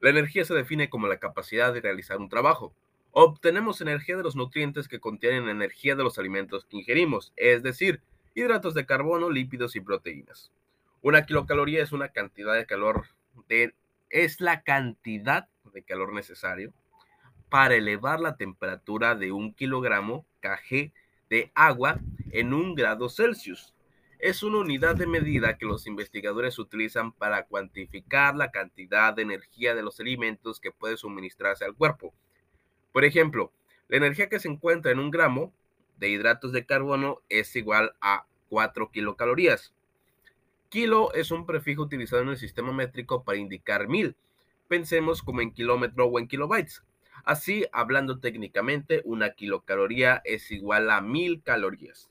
La 0.00 0.08
energía 0.08 0.46
se 0.46 0.54
define 0.54 0.88
como 0.88 1.06
la 1.06 1.18
capacidad 1.18 1.70
de 1.74 1.82
realizar 1.82 2.16
un 2.16 2.30
trabajo. 2.30 2.72
Obtenemos 3.12 3.82
energía 3.82 4.16
de 4.16 4.22
los 4.22 4.34
nutrientes 4.34 4.88
que 4.88 5.00
contienen 5.00 5.50
energía 5.50 5.96
de 5.96 6.04
los 6.04 6.18
alimentos 6.18 6.64
que 6.64 6.78
ingerimos, 6.78 7.34
es 7.36 7.62
decir, 7.62 8.00
hidratos 8.34 8.72
de 8.72 8.86
carbono, 8.86 9.28
lípidos 9.28 9.76
y 9.76 9.80
proteínas. 9.80 10.50
Una 11.02 11.26
kilocaloría 11.26 11.82
es 11.82 11.92
una 11.92 12.08
cantidad 12.08 12.54
de 12.54 12.64
calor 12.64 13.08
de 13.50 13.74
es 14.08 14.40
la 14.40 14.62
cantidad 14.62 15.46
de 15.74 15.82
calor 15.82 16.14
necesario 16.14 16.72
para 17.50 17.74
elevar 17.74 18.20
la 18.20 18.36
temperatura 18.36 19.14
de 19.14 19.32
un 19.32 19.52
kilogramo 19.52 20.24
kg 20.40 20.92
de 21.28 21.52
agua 21.54 22.00
en 22.30 22.54
un 22.54 22.74
grado 22.74 23.08
Celsius. 23.08 23.74
Es 24.18 24.42
una 24.42 24.58
unidad 24.58 24.96
de 24.96 25.06
medida 25.06 25.58
que 25.58 25.66
los 25.66 25.86
investigadores 25.86 26.58
utilizan 26.58 27.12
para 27.12 27.44
cuantificar 27.44 28.34
la 28.34 28.50
cantidad 28.50 29.12
de 29.12 29.22
energía 29.22 29.74
de 29.74 29.82
los 29.82 30.00
alimentos 30.00 30.60
que 30.60 30.72
puede 30.72 30.96
suministrarse 30.96 31.64
al 31.64 31.74
cuerpo. 31.74 32.14
Por 32.92 33.04
ejemplo, 33.04 33.52
la 33.88 33.98
energía 33.98 34.28
que 34.28 34.40
se 34.40 34.48
encuentra 34.48 34.92
en 34.92 34.98
un 34.98 35.10
gramo 35.10 35.52
de 35.98 36.08
hidratos 36.08 36.52
de 36.52 36.64
carbono 36.64 37.20
es 37.28 37.54
igual 37.54 37.94
a 38.00 38.26
4 38.48 38.90
kilocalorías. 38.90 39.74
Kilo 40.68 41.12
es 41.12 41.30
un 41.30 41.46
prefijo 41.46 41.82
utilizado 41.82 42.22
en 42.22 42.30
el 42.30 42.36
sistema 42.36 42.72
métrico 42.72 43.22
para 43.24 43.38
indicar 43.38 43.88
mil. 43.88 44.16
Pensemos 44.74 45.22
como 45.22 45.40
en 45.40 45.52
kilómetro 45.52 46.06
o 46.06 46.18
en 46.18 46.26
kilobytes. 46.26 46.82
Así, 47.22 47.64
hablando 47.70 48.18
técnicamente, 48.18 49.02
una 49.04 49.30
kilocaloría 49.30 50.20
es 50.24 50.50
igual 50.50 50.90
a 50.90 51.00
mil 51.00 51.44
calorías. 51.44 52.10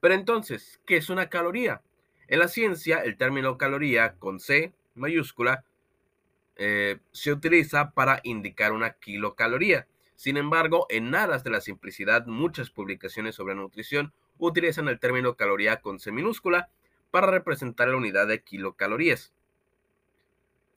Pero 0.00 0.12
entonces, 0.12 0.78
¿qué 0.84 0.98
es 0.98 1.08
una 1.08 1.30
caloría? 1.30 1.80
En 2.28 2.38
la 2.38 2.48
ciencia, 2.48 2.98
el 2.98 3.16
término 3.16 3.56
caloría 3.56 4.16
con 4.18 4.38
C 4.40 4.74
mayúscula 4.94 5.64
eh, 6.56 6.98
se 7.12 7.32
utiliza 7.32 7.92
para 7.92 8.20
indicar 8.22 8.72
una 8.72 8.90
kilocaloría. 8.90 9.86
Sin 10.16 10.36
embargo, 10.36 10.86
en 10.90 11.14
aras 11.14 11.44
de 11.44 11.50
la 11.50 11.62
simplicidad, 11.62 12.26
muchas 12.26 12.68
publicaciones 12.68 13.36
sobre 13.36 13.54
nutrición 13.54 14.12
utilizan 14.36 14.88
el 14.88 15.00
término 15.00 15.34
caloría 15.34 15.80
con 15.80 15.98
C 15.98 16.12
minúscula 16.12 16.68
para 17.10 17.28
representar 17.28 17.88
la 17.88 17.96
unidad 17.96 18.26
de 18.26 18.42
kilocalorías. 18.42 19.32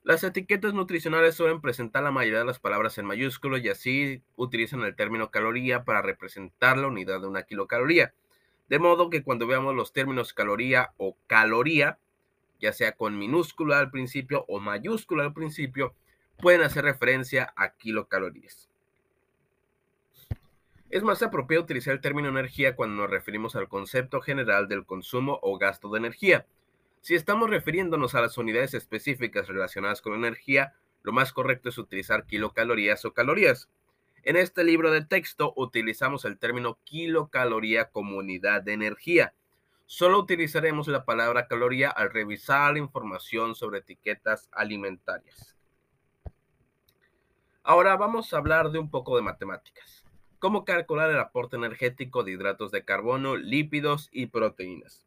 Las 0.08 0.24
etiquetas 0.24 0.74
nutricionales 0.74 1.36
suelen 1.36 1.60
presentar 1.60 2.02
la 2.02 2.12
mayoría 2.12 2.40
de 2.40 2.46
las 2.46 2.60
palabras 2.60 2.98
en 2.98 3.06
mayúsculo 3.06 3.58
y 3.58 3.68
así 3.68 4.24
utilizan 4.38 4.80
el 4.84 4.96
término 4.96 5.32
caloría 5.32 5.84
para 5.84 6.02
representar 6.02 6.78
la 6.78 6.88
unidad 6.88 7.20
de 7.20 7.28
una 7.28 7.44
kilocaloría. 7.44 8.14
De 8.70 8.80
modo 8.80 9.10
que 9.10 9.22
cuando 9.22 9.48
veamos 9.48 9.76
los 9.76 9.92
términos 9.92 10.32
caloría 10.32 10.94
o 10.96 11.18
caloría, 11.28 12.00
ya 12.62 12.72
sea 12.72 12.94
con 12.94 13.20
minúscula 13.20 13.80
al 13.80 13.92
principio 13.92 14.46
o 14.48 14.62
mayúscula 14.62 15.26
al 15.26 15.34
principio, 15.34 15.94
pueden 16.38 16.62
hacer 16.62 16.86
referencia 16.86 17.54
a 17.58 17.74
kilocalorías. 17.74 18.70
Es 20.90 21.04
más 21.04 21.22
apropiado 21.22 21.66
utilizar 21.66 21.94
el 21.94 22.00
término 22.00 22.30
energía 22.30 22.78
cuando 22.78 22.96
nos 22.96 23.12
referimos 23.12 23.58
al 23.58 23.68
concepto 23.68 24.22
general 24.22 24.70
del 24.70 24.86
consumo 24.86 25.38
o 25.42 25.58
gasto 25.58 25.90
de 25.90 25.98
energía. 25.98 26.46
Si 27.02 27.16
estamos 27.16 27.50
refiriéndonos 27.50 28.16
a 28.16 28.22
las 28.22 28.38
unidades 28.38 28.74
específicas 28.74 29.48
relacionadas 29.48 30.02
con 30.02 30.14
energía, 30.14 30.74
lo 31.04 31.14
más 31.14 31.32
correcto 31.32 31.70
es 31.70 31.78
utilizar 31.78 32.26
kilocalorías 32.26 33.06
o 33.06 33.14
calorías. 33.14 33.70
En 34.24 34.36
este 34.36 34.66
libro 34.66 34.92
de 34.92 35.06
texto 35.06 35.54
utilizamos 35.56 36.26
el 36.26 36.38
término 36.38 36.80
kilocaloría 36.84 37.92
como 37.92 38.18
unidad 38.18 38.62
de 38.62 38.74
energía. 38.74 39.34
Solo 39.86 40.20
utilizaremos 40.20 40.90
la 40.90 41.06
palabra 41.06 41.48
caloría 41.48 41.90
al 41.90 42.12
revisar 42.12 42.74
la 42.74 42.80
información 42.80 43.56
sobre 43.56 43.80
etiquetas 43.80 44.50
alimentarias. 44.52 45.56
Ahora 47.64 47.96
vamos 47.96 48.34
a 48.34 48.38
hablar 48.38 48.72
de 48.72 48.80
un 48.80 48.92
poco 48.92 49.16
de 49.16 49.22
matemáticas. 49.22 50.04
¿Cómo 50.40 50.66
calcular 50.66 51.10
el 51.10 51.20
aporte 51.20 51.56
energético 51.56 52.24
de 52.24 52.32
hidratos 52.32 52.72
de 52.72 52.84
carbono, 52.84 53.38
lípidos 53.38 54.10
y 54.12 54.26
proteínas? 54.26 55.07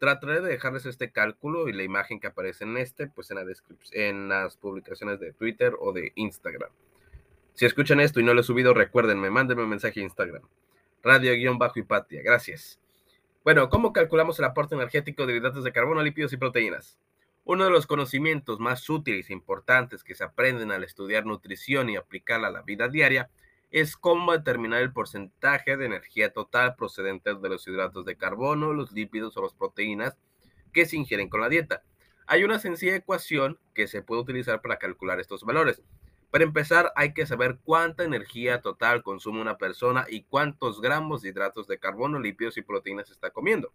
Trataré 0.00 0.40
de 0.40 0.48
dejarles 0.48 0.86
este 0.86 1.12
cálculo 1.12 1.68
y 1.68 1.74
la 1.74 1.82
imagen 1.82 2.18
que 2.18 2.26
aparece 2.26 2.64
en 2.64 2.78
este, 2.78 3.06
pues 3.06 3.30
en, 3.30 3.36
la 3.36 3.44
en 3.92 4.28
las 4.30 4.56
publicaciones 4.56 5.20
de 5.20 5.34
Twitter 5.34 5.74
o 5.78 5.92
de 5.92 6.12
Instagram. 6.14 6.70
Si 7.52 7.66
escuchan 7.66 8.00
esto 8.00 8.18
y 8.18 8.24
no 8.24 8.32
lo 8.32 8.40
he 8.40 8.44
subido, 8.44 8.72
recuérdenme, 8.72 9.28
mándenme 9.28 9.64
un 9.64 9.68
mensaje 9.68 10.00
a 10.00 10.04
Instagram. 10.04 10.42
Radio-Hipatia. 11.02 12.22
Gracias. 12.22 12.80
Bueno, 13.44 13.68
¿cómo 13.68 13.92
calculamos 13.92 14.38
el 14.38 14.46
aporte 14.46 14.74
energético 14.74 15.26
de 15.26 15.36
hidratos 15.36 15.64
de 15.64 15.72
carbono, 15.72 16.02
lípidos 16.02 16.32
y 16.32 16.38
proteínas? 16.38 16.98
Uno 17.44 17.64
de 17.64 17.70
los 17.70 17.86
conocimientos 17.86 18.58
más 18.58 18.88
útiles 18.88 19.28
e 19.28 19.34
importantes 19.34 20.02
que 20.02 20.14
se 20.14 20.24
aprenden 20.24 20.72
al 20.72 20.82
estudiar 20.82 21.26
nutrición 21.26 21.90
y 21.90 21.96
aplicarla 21.96 22.48
a 22.48 22.52
la 22.52 22.62
vida 22.62 22.88
diaria 22.88 23.28
es 23.70 23.96
cómo 23.96 24.32
determinar 24.32 24.82
el 24.82 24.92
porcentaje 24.92 25.76
de 25.76 25.86
energía 25.86 26.32
total 26.32 26.74
procedente 26.74 27.34
de 27.34 27.48
los 27.48 27.66
hidratos 27.66 28.04
de 28.04 28.16
carbono, 28.16 28.72
los 28.72 28.92
lípidos 28.92 29.36
o 29.36 29.42
las 29.42 29.54
proteínas 29.54 30.16
que 30.72 30.86
se 30.86 30.96
ingieren 30.96 31.28
con 31.28 31.40
la 31.40 31.48
dieta. 31.48 31.82
Hay 32.26 32.44
una 32.44 32.58
sencilla 32.58 32.96
ecuación 32.96 33.58
que 33.74 33.86
se 33.88 34.02
puede 34.02 34.22
utilizar 34.22 34.60
para 34.60 34.78
calcular 34.78 35.20
estos 35.20 35.44
valores. 35.44 35.82
Para 36.30 36.44
empezar, 36.44 36.92
hay 36.94 37.12
que 37.12 37.26
saber 37.26 37.58
cuánta 37.64 38.04
energía 38.04 38.60
total 38.60 39.02
consume 39.02 39.40
una 39.40 39.58
persona 39.58 40.06
y 40.08 40.22
cuántos 40.22 40.80
gramos 40.80 41.22
de 41.22 41.30
hidratos 41.30 41.66
de 41.66 41.78
carbono, 41.78 42.20
lípidos 42.20 42.56
y 42.56 42.62
proteínas 42.62 43.10
está 43.10 43.30
comiendo. 43.30 43.72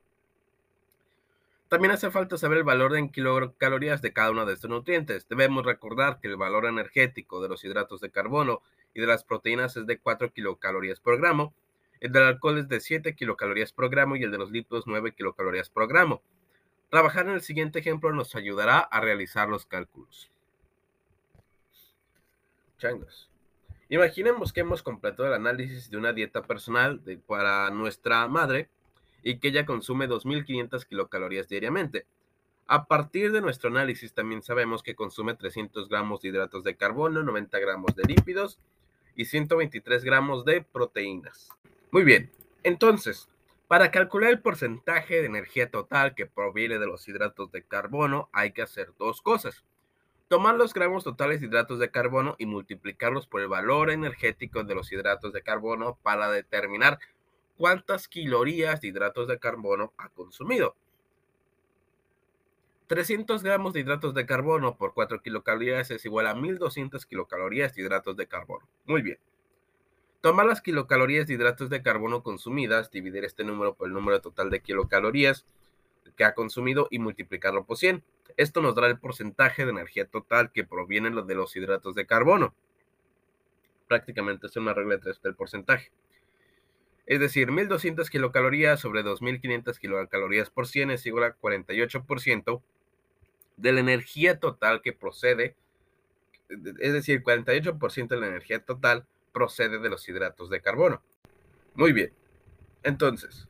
También 1.76 1.92
hace 1.92 2.10
falta 2.10 2.38
saber 2.38 2.60
el 2.60 2.64
valor 2.64 2.96
en 2.96 3.10
kilocalorías 3.10 4.02
de 4.02 4.14
cada 4.14 4.32
uno 4.32 4.46
de 4.46 4.54
estos 4.54 4.70
nutrientes. 4.70 5.28
Debemos 5.28 5.66
recordar 5.66 6.22
que 6.22 6.30
el 6.30 6.38
valor 6.38 6.68
energético 6.68 7.42
de 7.42 7.50
los 7.50 7.66
hidratos 7.66 8.00
de 8.00 8.12
carbono 8.12 8.62
y 8.94 9.02
de 9.02 9.08
las 9.08 9.26
proteínas 9.26 9.76
es 9.76 9.86
de 9.86 10.00
4 10.00 10.32
kilocalorías 10.32 11.02
por 11.02 11.20
gramo, 11.20 11.54
el 12.00 12.14
del 12.14 12.24
alcohol 12.24 12.60
es 12.60 12.70
de 12.70 12.80
7 12.80 13.14
kilocalorías 13.14 13.74
por 13.74 13.90
gramo 13.90 14.16
y 14.16 14.24
el 14.24 14.32
de 14.32 14.38
los 14.38 14.52
lípidos 14.52 14.88
9 14.88 15.16
kilocalorías 15.16 15.70
por 15.70 15.90
gramo. 15.90 16.22
Trabajar 16.90 17.28
en 17.28 17.34
el 17.34 17.42
siguiente 17.42 17.80
ejemplo 17.80 18.14
nos 18.14 18.34
ayudará 18.38 18.80
a 18.80 19.02
realizar 19.02 19.50
los 19.50 19.66
cálculos. 19.66 20.32
Changos. 22.78 23.30
Imaginemos 23.90 24.54
que 24.54 24.62
hemos 24.62 24.82
completado 24.82 25.28
el 25.28 25.34
análisis 25.34 25.90
de 25.90 25.98
una 25.98 26.14
dieta 26.14 26.42
personal 26.42 27.02
para 27.28 27.70
nuestra 27.70 28.26
madre 28.30 28.70
y 29.26 29.40
que 29.40 29.48
ella 29.48 29.66
consume 29.66 30.08
2.500 30.08 30.86
kilocalorías 30.86 31.50
diariamente. 31.50 32.06
A 32.68 32.86
partir 32.86 33.32
de 33.32 33.42
nuestro 33.42 33.72
análisis 33.72 34.14
también 34.14 34.44
sabemos 34.44 34.84
que 34.84 34.94
consume 34.94 35.34
300 35.34 35.90
gramos 35.90 36.22
de 36.22 36.30
hidratos 36.30 36.64
de 36.64 36.76
carbono, 36.76 37.24
90 37.24 37.58
gramos 37.60 37.96
de 37.96 38.04
lípidos 38.04 38.60
y 39.16 39.26
123 39.26 40.04
gramos 40.04 40.46
de 40.46 40.62
proteínas. 40.62 41.50
Muy 41.90 42.04
bien, 42.04 42.32
entonces, 42.62 43.28
para 43.68 43.90
calcular 43.90 44.30
el 44.30 44.42
porcentaje 44.42 45.16
de 45.16 45.26
energía 45.26 45.72
total 45.72 46.14
que 46.14 46.28
proviene 46.28 46.78
de 46.78 46.86
los 46.86 47.08
hidratos 47.08 47.52
de 47.52 47.64
carbono 47.64 48.30
hay 48.32 48.52
que 48.52 48.62
hacer 48.62 48.94
dos 49.00 49.24
cosas. 49.24 49.64
Tomar 50.28 50.54
los 50.54 50.72
gramos 50.72 51.04
totales 51.04 51.42
de 51.42 51.48
hidratos 51.48 51.80
de 51.80 51.90
carbono 51.90 52.36
y 52.38 52.46
multiplicarlos 52.46 53.26
por 53.26 53.42
el 53.42 53.48
valor 53.48 53.90
energético 53.90 54.64
de 54.64 54.76
los 54.76 54.92
hidratos 54.92 55.34
de 55.34 55.42
carbono 55.42 55.98
para 56.04 56.30
determinar 56.30 57.00
cuántas 57.58 58.08
calorías 58.08 58.82
de 58.82 58.88
hidratos 58.88 59.28
de 59.28 59.40
carbono 59.40 59.94
ha 59.98 60.10
consumido. 60.10 60.76
300 62.88 63.42
gramos 63.42 63.74
de 63.74 63.80
hidratos 63.80 64.14
de 64.14 64.26
carbono 64.26 64.78
por 64.78 64.94
4 64.94 65.22
kilocalorías 65.22 65.90
es 65.90 66.06
igual 66.06 66.28
a 66.28 66.36
1200 66.36 67.06
kilocalorías 67.06 67.74
de 67.74 67.82
hidratos 67.82 68.16
de 68.16 68.28
carbono. 68.28 68.68
Muy 68.86 69.02
bien. 69.02 69.18
Tomar 70.22 70.46
las 70.46 70.62
kilocalorías 70.62 71.28
de 71.28 71.34
hidratos 71.34 71.70
de 71.70 71.82
carbono 71.82 72.22
consumidas, 72.22 72.92
dividir 72.92 73.26
este 73.26 73.44
número 73.44 73.74
por 73.74 73.88
el 73.88 73.94
número 73.94 74.22
total 74.22 74.50
de 74.50 74.60
kilocalorías 74.60 75.46
que 76.16 76.24
ha 76.24 76.36
consumido 76.36 76.88
y 76.92 77.00
multiplicarlo 77.00 77.66
por 77.66 77.78
100. 77.78 78.04
Esto 78.38 78.62
nos 78.62 78.76
dará 78.76 78.88
el 78.88 79.00
porcentaje 79.00 79.66
de 79.66 79.72
energía 79.72 80.06
total 80.06 80.52
que 80.52 80.64
proviene 80.64 81.10
de 81.10 81.36
los 81.36 81.56
hidratos 81.56 81.96
de 81.96 82.06
carbono. 82.06 82.54
Prácticamente 83.88 84.48
es 84.48 84.56
una 84.58 84.74
regla 84.74 84.96
de 84.96 85.02
tres 85.02 85.22
del 85.22 85.36
porcentaje. 85.36 85.92
Es 87.06 87.20
decir, 87.20 87.52
1200 87.52 88.10
kilocalorías 88.10 88.80
sobre 88.80 89.04
2500 89.04 89.78
kilocalorías 89.80 90.50
por 90.50 90.68
100 90.68 90.92
es 90.92 91.06
igual 91.06 91.24
a 91.26 91.38
48% 91.38 92.62
de 93.58 93.72
la 93.72 93.80
energía 93.80 94.40
total 94.40 94.82
que 94.82 94.94
procede, 94.94 95.56
es 96.50 96.94
decir, 96.94 97.24
48% 97.24 98.08
de 98.08 98.20
la 98.20 98.28
energía 98.28 98.64
total 98.64 99.06
procede 99.34 99.80
de 99.80 99.90
los 99.90 100.08
hidratos 100.08 100.50
de 100.50 100.62
carbono. 100.62 101.02
Muy 101.76 101.94
bien. 101.94 102.12
Entonces, 102.84 103.48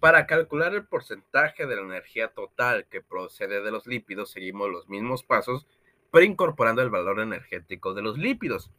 para 0.00 0.26
calcular 0.26 0.74
el 0.74 0.84
porcentaje 0.84 1.66
de 1.66 1.76
la 1.76 1.82
energía 1.82 2.28
total 2.28 2.86
que 2.86 3.02
procede 3.02 3.62
de 3.62 3.70
los 3.70 3.86
lípidos, 3.86 4.30
seguimos 4.30 4.70
los 4.70 4.88
mismos 4.88 5.22
pasos, 5.22 5.66
pero 6.10 6.24
incorporando 6.24 6.82
el 6.82 6.90
valor 6.90 7.20
energético 7.20 7.94
de 7.94 8.02
los 8.02 8.16
lípidos. 8.16 8.70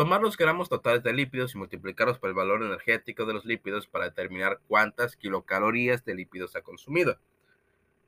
Tomar 0.00 0.22
los 0.22 0.38
gramos 0.38 0.70
totales 0.70 1.02
de 1.02 1.12
lípidos 1.12 1.54
y 1.54 1.58
multiplicarlos 1.58 2.18
por 2.18 2.30
el 2.30 2.34
valor 2.34 2.62
energético 2.62 3.26
de 3.26 3.34
los 3.34 3.44
lípidos 3.44 3.86
para 3.86 4.06
determinar 4.06 4.58
cuántas 4.66 5.14
kilocalorías 5.14 6.06
de 6.06 6.14
lípidos 6.14 6.56
ha 6.56 6.62
consumido. 6.62 7.18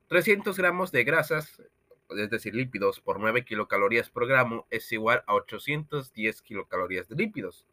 300 0.09 0.57
gramos 0.57 0.91
de 0.91 1.05
grasas, 1.05 1.61
es 2.09 2.31
decir, 2.31 2.55
lípidos, 2.55 3.01
por 3.01 3.21
9 3.21 3.45
kilocalorías 3.45 4.09
por 4.09 4.27
gramo 4.27 4.67
es 4.71 4.91
igual 4.91 5.23
a 5.27 5.35
810 5.35 6.41
kilocalorías 6.41 7.11
de 7.11 7.17
lípidos. 7.17 7.67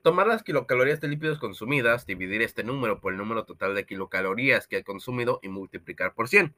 Tomar 0.00 0.26
las 0.26 0.42
kilocalorías 0.42 1.02
de 1.02 1.08
lípidos 1.08 1.38
consumidas, 1.38 2.06
dividir 2.06 2.40
este 2.40 2.64
número 2.64 2.98
por 3.02 3.12
el 3.12 3.18
número 3.18 3.44
total 3.44 3.74
de 3.74 3.84
kilocalorías 3.84 4.66
que 4.66 4.78
ha 4.78 4.84
consumido 4.84 5.38
y 5.42 5.50
multiplicar 5.50 6.14
por 6.14 6.28
100. 6.28 6.54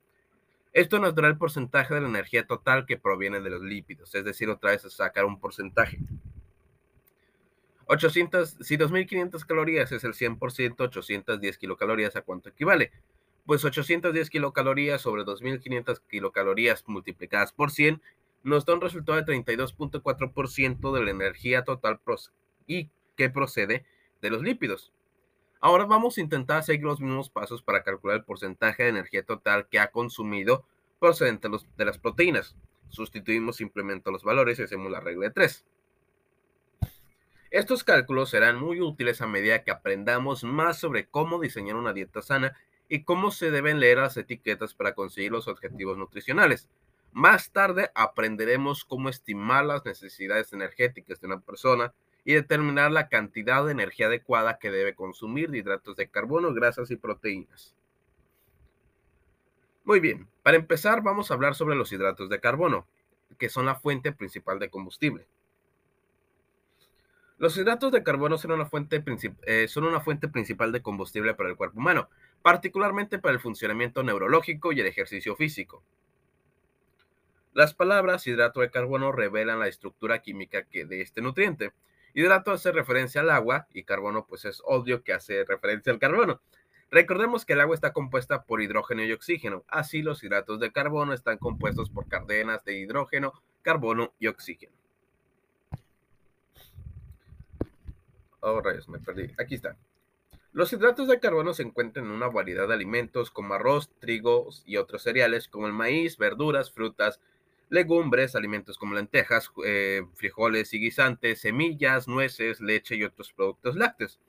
Esto 0.72 0.98
nos 1.00 1.14
dará 1.14 1.28
el 1.28 1.36
porcentaje 1.36 1.94
de 1.94 2.00
la 2.00 2.08
energía 2.08 2.46
total 2.46 2.86
que 2.86 2.96
proviene 2.96 3.40
de 3.40 3.50
los 3.50 3.62
lípidos, 3.62 4.14
es 4.14 4.24
decir, 4.24 4.48
otra 4.48 4.70
vez 4.70 4.82
sacar 4.82 5.24
un 5.24 5.40
porcentaje. 5.40 5.98
800, 7.86 8.58
si 8.60 8.76
2500 8.76 9.44
calorías 9.44 9.90
es 9.90 10.04
el 10.04 10.14
100%, 10.14 10.74
810 10.78 11.58
kilocalorías, 11.58 12.14
¿a 12.14 12.22
cuánto 12.22 12.48
equivale? 12.48 12.92
Pues 13.46 13.64
810 13.64 14.30
kilocalorías 14.30 15.00
sobre 15.00 15.24
2500 15.24 15.98
kilocalorías 16.08 16.84
multiplicadas 16.86 17.52
por 17.52 17.72
100 17.72 18.00
nos 18.44 18.64
da 18.64 18.74
un 18.74 18.80
resultado 18.80 19.20
de 19.20 19.24
32.4% 19.24 20.92
de 20.94 21.04
la 21.04 21.10
energía 21.10 21.64
total 21.64 22.00
y 22.68 22.90
que 23.16 23.28
procede 23.28 23.84
de 24.22 24.30
los 24.30 24.42
lípidos. 24.42 24.92
Ahora 25.62 25.84
vamos 25.84 26.16
a 26.16 26.22
intentar 26.22 26.62
seguir 26.62 26.84
los 26.84 27.00
mismos 27.00 27.28
pasos 27.28 27.62
para 27.62 27.82
calcular 27.82 28.16
el 28.16 28.24
porcentaje 28.24 28.84
de 28.84 28.88
energía 28.88 29.22
total 29.22 29.68
que 29.68 29.78
ha 29.78 29.90
consumido 29.90 30.64
procedente 30.98 31.48
de 31.76 31.84
las 31.84 31.98
proteínas. 31.98 32.56
Sustituimos 32.88 33.56
simplemente 33.56 34.10
los 34.10 34.24
valores 34.24 34.58
y 34.58 34.62
hacemos 34.62 34.90
la 34.90 35.00
regla 35.00 35.26
de 35.26 35.32
3. 35.32 35.64
Estos 37.50 37.84
cálculos 37.84 38.30
serán 38.30 38.58
muy 38.58 38.80
útiles 38.80 39.20
a 39.20 39.26
medida 39.26 39.62
que 39.62 39.70
aprendamos 39.70 40.44
más 40.44 40.78
sobre 40.78 41.06
cómo 41.06 41.38
diseñar 41.40 41.76
una 41.76 41.92
dieta 41.92 42.22
sana 42.22 42.56
y 42.88 43.02
cómo 43.04 43.30
se 43.30 43.50
deben 43.50 43.80
leer 43.80 43.98
las 43.98 44.16
etiquetas 44.16 44.72
para 44.72 44.94
conseguir 44.94 45.32
los 45.32 45.46
objetivos 45.46 45.98
nutricionales. 45.98 46.68
Más 47.12 47.50
tarde 47.50 47.90
aprenderemos 47.94 48.84
cómo 48.84 49.10
estimar 49.10 49.66
las 49.66 49.84
necesidades 49.84 50.52
energéticas 50.52 51.20
de 51.20 51.26
una 51.26 51.40
persona 51.40 51.92
y 52.24 52.34
determinar 52.34 52.90
la 52.92 53.08
cantidad 53.08 53.64
de 53.64 53.72
energía 53.72 54.06
adecuada 54.06 54.58
que 54.58 54.70
debe 54.70 54.94
consumir 54.94 55.50
de 55.50 55.58
hidratos 55.58 55.96
de 55.96 56.08
carbono, 56.08 56.52
grasas 56.52 56.90
y 56.90 56.96
proteínas. 56.96 57.74
Muy 59.84 60.00
bien, 60.00 60.28
para 60.42 60.56
empezar 60.56 61.02
vamos 61.02 61.30
a 61.30 61.34
hablar 61.34 61.54
sobre 61.54 61.76
los 61.76 61.92
hidratos 61.92 62.28
de 62.28 62.40
carbono, 62.40 62.86
que 63.38 63.48
son 63.48 63.66
la 63.66 63.74
fuente 63.74 64.12
principal 64.12 64.58
de 64.58 64.70
combustible. 64.70 65.26
Los 67.38 67.56
hidratos 67.56 67.90
de 67.90 68.02
carbono 68.02 68.36
son 68.36 68.52
una, 68.52 68.66
fuente 68.66 69.02
eh, 69.46 69.66
son 69.66 69.84
una 69.84 70.00
fuente 70.00 70.28
principal 70.28 70.72
de 70.72 70.82
combustible 70.82 71.32
para 71.34 71.48
el 71.48 71.56
cuerpo 71.56 71.78
humano, 71.78 72.10
particularmente 72.42 73.18
para 73.18 73.32
el 73.32 73.40
funcionamiento 73.40 74.02
neurológico 74.02 74.72
y 74.72 74.80
el 74.80 74.86
ejercicio 74.86 75.34
físico. 75.34 75.82
Las 77.54 77.74
palabras 77.74 78.26
hidrato 78.26 78.60
de 78.60 78.70
carbono 78.70 79.10
revelan 79.10 79.58
la 79.58 79.68
estructura 79.68 80.20
química 80.20 80.64
que 80.64 80.84
de 80.84 81.00
este 81.00 81.22
nutriente. 81.22 81.72
Hidrato 82.14 82.52
hace 82.52 82.72
referencia 82.72 83.20
al 83.20 83.30
agua 83.30 83.66
y 83.72 83.84
carbono 83.84 84.26
pues 84.26 84.44
es 84.44 84.62
obvio 84.64 85.02
que 85.02 85.12
hace 85.12 85.44
referencia 85.44 85.92
al 85.92 85.98
carbono. 85.98 86.40
Recordemos 86.90 87.44
que 87.44 87.52
el 87.52 87.60
agua 87.60 87.74
está 87.74 87.92
compuesta 87.92 88.42
por 88.42 88.62
hidrógeno 88.62 89.04
y 89.04 89.12
oxígeno, 89.12 89.64
así 89.68 90.02
los 90.02 90.24
hidratos 90.24 90.58
de 90.58 90.72
carbono 90.72 91.12
están 91.12 91.38
compuestos 91.38 91.88
por 91.88 92.08
cadenas 92.08 92.64
de 92.64 92.78
hidrógeno, 92.78 93.32
carbono 93.62 94.12
y 94.18 94.26
oxígeno. 94.26 94.72
Oh, 98.40 98.60
rayos, 98.60 98.88
me 98.88 98.98
perdí. 98.98 99.32
Aquí 99.38 99.54
está. 99.54 99.76
Los 100.52 100.72
hidratos 100.72 101.06
de 101.06 101.20
carbono 101.20 101.54
se 101.54 101.62
encuentran 101.62 102.06
en 102.06 102.10
una 102.10 102.26
variedad 102.26 102.66
de 102.66 102.74
alimentos 102.74 103.30
como 103.30 103.54
arroz, 103.54 103.90
trigo 104.00 104.48
y 104.64 104.78
otros 104.78 105.02
cereales 105.02 105.46
como 105.46 105.68
el 105.68 105.72
maíz, 105.72 106.18
verduras, 106.18 106.72
frutas, 106.72 107.20
legumbres, 107.70 108.34
alimentos 108.34 108.76
como 108.76 108.94
lentejas, 108.94 109.50
eh, 109.64 110.02
frijoles 110.14 110.74
y 110.74 110.80
guisantes, 110.80 111.40
semillas, 111.40 112.08
nueces, 112.08 112.60
leche 112.60 112.96
y 112.96 113.04
otros 113.04 113.32
productos 113.32 113.76
lácteos. 113.76 114.20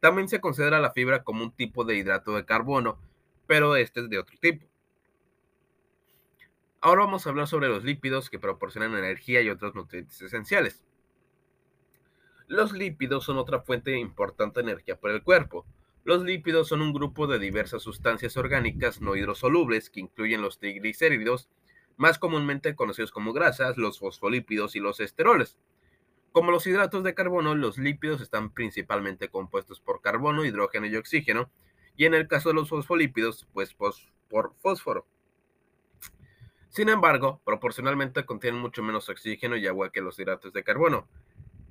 También 0.00 0.28
se 0.28 0.40
considera 0.40 0.80
la 0.80 0.92
fibra 0.92 1.24
como 1.24 1.42
un 1.42 1.52
tipo 1.52 1.84
de 1.84 1.96
hidrato 1.96 2.34
de 2.34 2.44
carbono, 2.44 2.98
pero 3.46 3.76
este 3.76 4.00
es 4.00 4.08
de 4.08 4.18
otro 4.18 4.36
tipo. 4.40 4.66
Ahora 6.80 7.04
vamos 7.04 7.26
a 7.26 7.30
hablar 7.30 7.48
sobre 7.48 7.68
los 7.68 7.82
lípidos 7.82 8.30
que 8.30 8.38
proporcionan 8.38 8.94
energía 8.96 9.42
y 9.42 9.50
otros 9.50 9.74
nutrientes 9.74 10.22
esenciales. 10.22 10.84
Los 12.46 12.72
lípidos 12.72 13.24
son 13.24 13.38
otra 13.38 13.62
fuente 13.62 13.98
importante 13.98 14.62
de 14.62 14.70
energía 14.70 15.00
para 15.00 15.14
el 15.14 15.24
cuerpo. 15.24 15.66
Los 16.04 16.22
lípidos 16.22 16.68
son 16.68 16.82
un 16.82 16.92
grupo 16.92 17.26
de 17.26 17.40
diversas 17.40 17.82
sustancias 17.82 18.36
orgánicas 18.36 19.00
no 19.00 19.16
hidrosolubles 19.16 19.90
que 19.90 19.98
incluyen 19.98 20.42
los 20.42 20.60
triglicéridos, 20.60 21.48
más 21.96 22.18
comúnmente 22.18 22.74
conocidos 22.74 23.10
como 23.10 23.32
grasas, 23.32 23.76
los 23.76 23.98
fosfolípidos 23.98 24.76
y 24.76 24.80
los 24.80 25.00
esteroles. 25.00 25.58
Como 26.32 26.50
los 26.50 26.66
hidratos 26.66 27.02
de 27.02 27.14
carbono, 27.14 27.54
los 27.54 27.78
lípidos 27.78 28.20
están 28.20 28.50
principalmente 28.50 29.30
compuestos 29.30 29.80
por 29.80 30.02
carbono, 30.02 30.44
hidrógeno 30.44 30.86
y 30.86 30.96
oxígeno, 30.96 31.50
y 31.96 32.04
en 32.04 32.14
el 32.14 32.28
caso 32.28 32.50
de 32.50 32.56
los 32.56 32.68
fosfolípidos, 32.68 33.46
pues 33.52 33.74
por 33.74 34.54
fósforo. 34.56 35.06
Sin 36.68 36.90
embargo, 36.90 37.40
proporcionalmente 37.42 38.26
contienen 38.26 38.60
mucho 38.60 38.82
menos 38.82 39.08
oxígeno 39.08 39.56
y 39.56 39.66
agua 39.66 39.90
que 39.90 40.02
los 40.02 40.18
hidratos 40.18 40.52
de 40.52 40.62
carbono. 40.62 41.08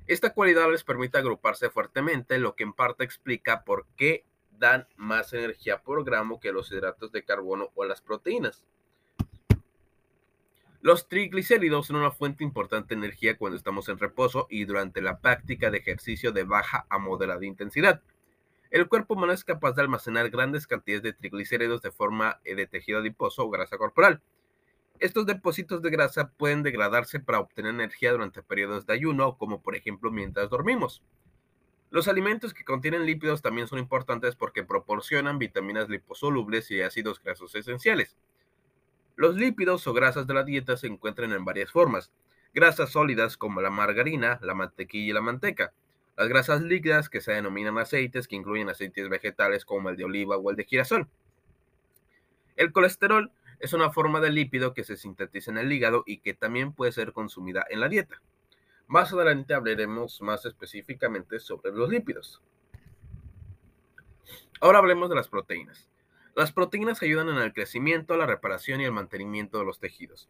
Esta 0.07 0.33
cualidad 0.33 0.71
les 0.71 0.83
permite 0.83 1.19
agruparse 1.19 1.69
fuertemente, 1.69 2.39
lo 2.39 2.55
que 2.55 2.63
en 2.63 2.73
parte 2.73 3.03
explica 3.03 3.63
por 3.63 3.85
qué 3.95 4.25
dan 4.49 4.87
más 4.95 5.31
energía 5.33 5.83
por 5.83 6.03
gramo 6.03 6.39
que 6.39 6.51
los 6.51 6.71
hidratos 6.71 7.11
de 7.11 7.23
carbono 7.23 7.69
o 7.75 7.85
las 7.85 8.01
proteínas. 8.01 8.63
Los 10.85 11.09
triglicéridos 11.09 11.87
son 11.87 11.95
una 11.95 12.11
fuente 12.11 12.43
importante 12.43 12.93
de 12.93 12.99
energía 12.99 13.39
cuando 13.39 13.57
estamos 13.57 13.89
en 13.89 13.97
reposo 13.97 14.45
y 14.51 14.65
durante 14.65 15.01
la 15.01 15.19
práctica 15.19 15.71
de 15.71 15.79
ejercicio 15.79 16.31
de 16.31 16.43
baja 16.43 16.85
a 16.91 16.99
moderada 16.99 17.43
intensidad. 17.43 18.03
El 18.69 18.87
cuerpo 18.87 19.15
humano 19.15 19.33
es 19.33 19.43
capaz 19.43 19.71
de 19.71 19.81
almacenar 19.81 20.29
grandes 20.29 20.67
cantidades 20.67 21.01
de 21.01 21.13
triglicéridos 21.13 21.81
de 21.81 21.89
forma 21.89 22.39
eh, 22.43 22.53
de 22.53 22.67
tejido 22.67 22.99
adiposo 22.99 23.43
o 23.43 23.49
grasa 23.49 23.79
corporal. 23.79 24.21
Estos 24.99 25.25
depósitos 25.25 25.81
de 25.81 25.89
grasa 25.89 26.29
pueden 26.37 26.61
degradarse 26.61 27.19
para 27.19 27.39
obtener 27.39 27.73
energía 27.73 28.11
durante 28.11 28.43
periodos 28.43 28.85
de 28.85 28.93
ayuno, 28.93 29.39
como 29.39 29.63
por 29.63 29.75
ejemplo 29.75 30.11
mientras 30.11 30.51
dormimos. 30.51 31.01
Los 31.89 32.07
alimentos 32.07 32.53
que 32.53 32.63
contienen 32.63 33.07
lípidos 33.07 33.41
también 33.41 33.67
son 33.67 33.79
importantes 33.79 34.35
porque 34.35 34.63
proporcionan 34.63 35.39
vitaminas 35.39 35.89
liposolubles 35.89 36.69
y 36.69 36.83
ácidos 36.83 37.19
grasos 37.23 37.55
esenciales. 37.55 38.15
Los 39.15 39.35
lípidos 39.35 39.87
o 39.87 39.93
grasas 39.93 40.27
de 40.27 40.33
la 40.33 40.43
dieta 40.43 40.75
se 40.75 40.87
encuentran 40.87 41.31
en 41.31 41.45
varias 41.45 41.71
formas. 41.71 42.11
Grasas 42.53 42.91
sólidas 42.91 43.37
como 43.37 43.61
la 43.61 43.69
margarina, 43.69 44.39
la 44.41 44.53
mantequilla 44.53 45.11
y 45.11 45.13
la 45.13 45.21
manteca. 45.21 45.73
Las 46.17 46.27
grasas 46.27 46.61
líquidas 46.61 47.09
que 47.09 47.21
se 47.21 47.33
denominan 47.33 47.77
aceites 47.77 48.27
que 48.27 48.35
incluyen 48.35 48.69
aceites 48.69 49.09
vegetales 49.09 49.65
como 49.65 49.89
el 49.89 49.97
de 49.97 50.05
oliva 50.05 50.37
o 50.37 50.49
el 50.49 50.55
de 50.55 50.65
girasol. 50.65 51.07
El 52.55 52.71
colesterol 52.71 53.31
es 53.59 53.73
una 53.73 53.89
forma 53.89 54.19
de 54.19 54.31
lípido 54.31 54.73
que 54.73 54.83
se 54.83 54.97
sintetiza 54.97 55.51
en 55.51 55.57
el 55.57 55.71
hígado 55.71 56.03
y 56.05 56.17
que 56.17 56.33
también 56.33 56.73
puede 56.73 56.91
ser 56.91 57.13
consumida 57.13 57.65
en 57.69 57.79
la 57.79 57.89
dieta. 57.89 58.21
Más 58.87 59.11
adelante 59.11 59.53
hablaremos 59.53 60.21
más 60.21 60.45
específicamente 60.45 61.39
sobre 61.39 61.71
los 61.71 61.89
lípidos. 61.89 62.41
Ahora 64.61 64.79
hablemos 64.79 65.09
de 65.09 65.15
las 65.15 65.27
proteínas. 65.27 65.89
Las 66.35 66.51
proteínas 66.51 67.01
ayudan 67.01 67.29
en 67.29 67.37
el 67.37 67.53
crecimiento, 67.53 68.17
la 68.17 68.25
reparación 68.25 68.81
y 68.81 68.83
el 68.83 68.91
mantenimiento 68.91 69.57
de 69.57 69.65
los 69.65 69.79
tejidos. 69.79 70.29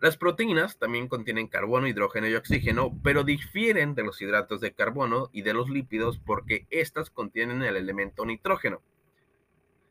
Las 0.00 0.16
proteínas 0.16 0.78
también 0.78 1.08
contienen 1.08 1.46
carbono, 1.46 1.86
hidrógeno 1.86 2.26
y 2.26 2.34
oxígeno, 2.34 2.98
pero 3.04 3.22
difieren 3.22 3.94
de 3.94 4.02
los 4.02 4.22
hidratos 4.22 4.62
de 4.62 4.72
carbono 4.72 5.28
y 5.32 5.42
de 5.42 5.52
los 5.52 5.68
lípidos 5.68 6.18
porque 6.18 6.66
éstas 6.70 7.10
contienen 7.10 7.62
el 7.62 7.76
elemento 7.76 8.24
nitrógeno. 8.24 8.80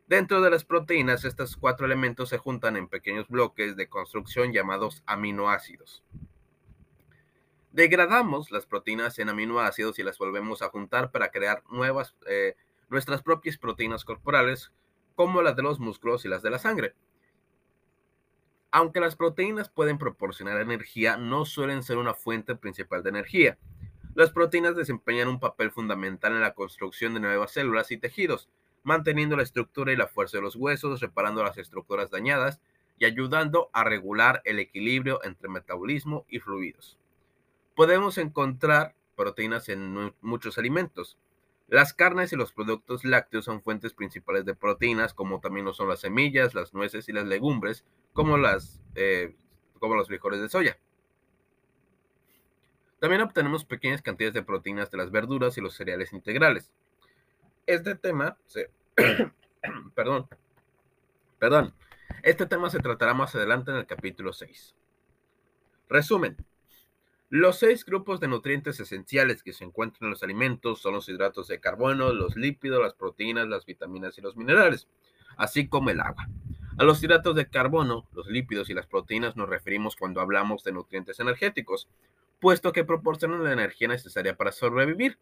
Dentro 0.07 0.41
de 0.41 0.49
las 0.49 0.63
proteínas, 0.63 1.23
estos 1.23 1.55
cuatro 1.55 1.85
elementos 1.85 2.29
se 2.29 2.39
juntan 2.39 2.77
en 2.77 2.87
pequeños 2.87 3.27
bloques 3.27 3.75
de 3.75 3.87
construcción 3.87 4.51
llamados 4.51 5.03
aminoácidos. 5.05 6.03
Degradamos 7.71 8.49
las 8.49 8.65
proteínas 8.65 9.19
en 9.19 9.29
aminoácidos 9.29 9.99
y 9.99 10.03
las 10.03 10.17
volvemos 10.17 10.63
a 10.63 10.69
juntar 10.69 11.11
para 11.11 11.29
crear 11.29 11.61
nuevas, 11.69 12.15
eh, 12.27 12.55
nuestras 12.89 13.21
propias 13.21 13.57
proteínas 13.57 14.05
corporales, 14.05 14.71
como 15.15 15.41
las 15.41 15.55
de 15.55 15.63
los 15.63 15.79
músculos 15.79 16.25
y 16.25 16.27
las 16.27 16.41
de 16.41 16.49
la 16.49 16.59
sangre. 16.59 16.93
Aunque 18.71 18.99
las 18.99 19.15
proteínas 19.15 19.69
pueden 19.69 19.97
proporcionar 19.97 20.61
energía, 20.61 21.17
no 21.17 21.45
suelen 21.45 21.83
ser 21.83 21.97
una 21.97 22.13
fuente 22.13 22.55
principal 22.55 23.01
de 23.03 23.09
energía. 23.09 23.57
Las 24.13 24.31
proteínas 24.31 24.75
desempeñan 24.75 25.27
un 25.27 25.39
papel 25.39 25.71
fundamental 25.71 26.33
en 26.33 26.41
la 26.41 26.53
construcción 26.53 27.13
de 27.13 27.19
nuevas 27.19 27.51
células 27.51 27.91
y 27.91 27.97
tejidos, 27.97 28.49
manteniendo 28.83 29.35
la 29.35 29.43
estructura 29.43 29.91
y 29.91 29.95
la 29.95 30.07
fuerza 30.07 30.37
de 30.37 30.43
los 30.43 30.55
huesos, 30.55 31.01
reparando 31.01 31.43
las 31.43 31.57
estructuras 31.57 32.11
dañadas 32.11 32.59
y 32.97 33.05
ayudando 33.05 33.69
a 33.73 33.83
regular 33.83 34.41
el 34.45 34.59
equilibrio 34.59 35.23
entre 35.23 35.49
metabolismo 35.49 36.25
y 36.29 36.39
fluidos. 36.39 36.97
Podemos 37.75 38.17
encontrar 38.17 38.93
proteínas 39.15 39.69
en 39.69 40.13
muchos 40.21 40.57
alimentos. 40.57 41.17
Las 41.69 41.93
carnes 41.93 42.33
y 42.33 42.35
los 42.35 42.51
productos 42.51 43.05
lácteos 43.05 43.45
son 43.45 43.61
fuentes 43.61 43.93
principales 43.93 44.45
de 44.45 44.55
proteínas, 44.55 45.13
como 45.13 45.39
también 45.39 45.65
lo 45.65 45.73
son 45.73 45.87
las 45.87 46.01
semillas, 46.01 46.55
las 46.55 46.73
nueces 46.73 47.07
y 47.09 47.13
las 47.13 47.25
legumbres, 47.25 47.85
como, 48.13 48.37
las, 48.37 48.81
eh, 48.95 49.35
como 49.79 49.95
los 49.95 50.07
frijoles 50.07 50.41
de 50.41 50.49
soya. 50.49 50.77
También 52.99 53.21
obtenemos 53.21 53.65
pequeñas 53.65 54.01
cantidades 54.01 54.33
de 54.33 54.43
proteínas 54.43 54.91
de 54.91 54.97
las 54.97 55.11
verduras 55.11 55.57
y 55.57 55.61
los 55.61 55.75
cereales 55.75 56.11
integrales 56.11 56.71
este 57.69 57.95
tema 57.95 58.35
se... 58.47 58.71
perdón. 59.95 60.27
Perdón. 61.37 61.73
Este 62.23 62.47
tema 62.47 62.69
se 62.69 62.79
tratará 62.79 63.13
más 63.13 63.35
adelante 63.35 63.69
en 63.71 63.77
el 63.77 63.85
capítulo 63.85 64.33
6. 64.33 64.75
Resumen. 65.87 66.35
Los 67.31 67.59
seis 67.59 67.85
grupos 67.85 68.19
de 68.19 68.27
nutrientes 68.27 68.79
esenciales 68.79 69.43
que 69.43 69.53
se 69.53 69.63
encuentran 69.63 70.07
en 70.07 70.09
los 70.09 70.23
alimentos 70.23 70.81
son 70.81 70.95
los 70.95 71.07
hidratos 71.09 71.47
de 71.47 71.59
carbono, 71.59 72.11
los 72.11 72.35
lípidos, 72.35 72.81
las 72.81 72.95
proteínas, 72.95 73.47
las 73.47 73.67
vitaminas 73.67 74.17
y 74.17 74.21
los 74.21 74.35
minerales, 74.35 74.87
así 75.37 75.67
como 75.67 75.91
el 75.91 75.99
agua. 75.99 76.27
A 76.79 76.83
los 76.83 77.03
hidratos 77.03 77.35
de 77.35 77.47
carbono, 77.47 78.07
los 78.13 78.25
lípidos 78.25 78.71
y 78.71 78.73
las 78.73 78.87
proteínas 78.87 79.35
nos 79.35 79.47
referimos 79.47 79.95
cuando 79.95 80.21
hablamos 80.21 80.63
de 80.63 80.71
nutrientes 80.71 81.19
energéticos, 81.19 81.87
puesto 82.39 82.71
que 82.71 82.83
proporcionan 82.83 83.43
la 83.43 83.53
energía 83.53 83.89
necesaria 83.89 84.35
para 84.35 84.51
sobrevivir. 84.51 85.19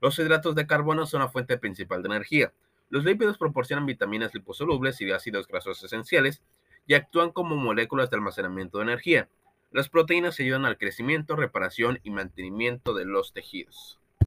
Los 0.00 0.18
hidratos 0.18 0.54
de 0.54 0.66
carbono 0.66 1.04
son 1.04 1.20
la 1.20 1.28
fuente 1.28 1.58
principal 1.58 2.02
de 2.02 2.06
energía. 2.08 2.54
Los 2.88 3.04
lípidos 3.04 3.36
proporcionan 3.36 3.84
vitaminas 3.84 4.32
liposolubles 4.32 4.98
y 5.02 5.10
ácidos 5.12 5.46
grasos 5.46 5.84
esenciales 5.84 6.42
y 6.86 6.94
actúan 6.94 7.32
como 7.32 7.54
moléculas 7.54 8.08
de 8.08 8.16
almacenamiento 8.16 8.78
de 8.78 8.84
energía. 8.84 9.28
Las 9.74 9.88
proteínas 9.88 10.38
ayudan 10.38 10.66
al 10.66 10.78
crecimiento, 10.78 11.34
reparación 11.34 11.98
y 12.04 12.10
mantenimiento 12.10 12.94
de 12.94 13.06
los 13.06 13.32
tejidos. 13.32 13.98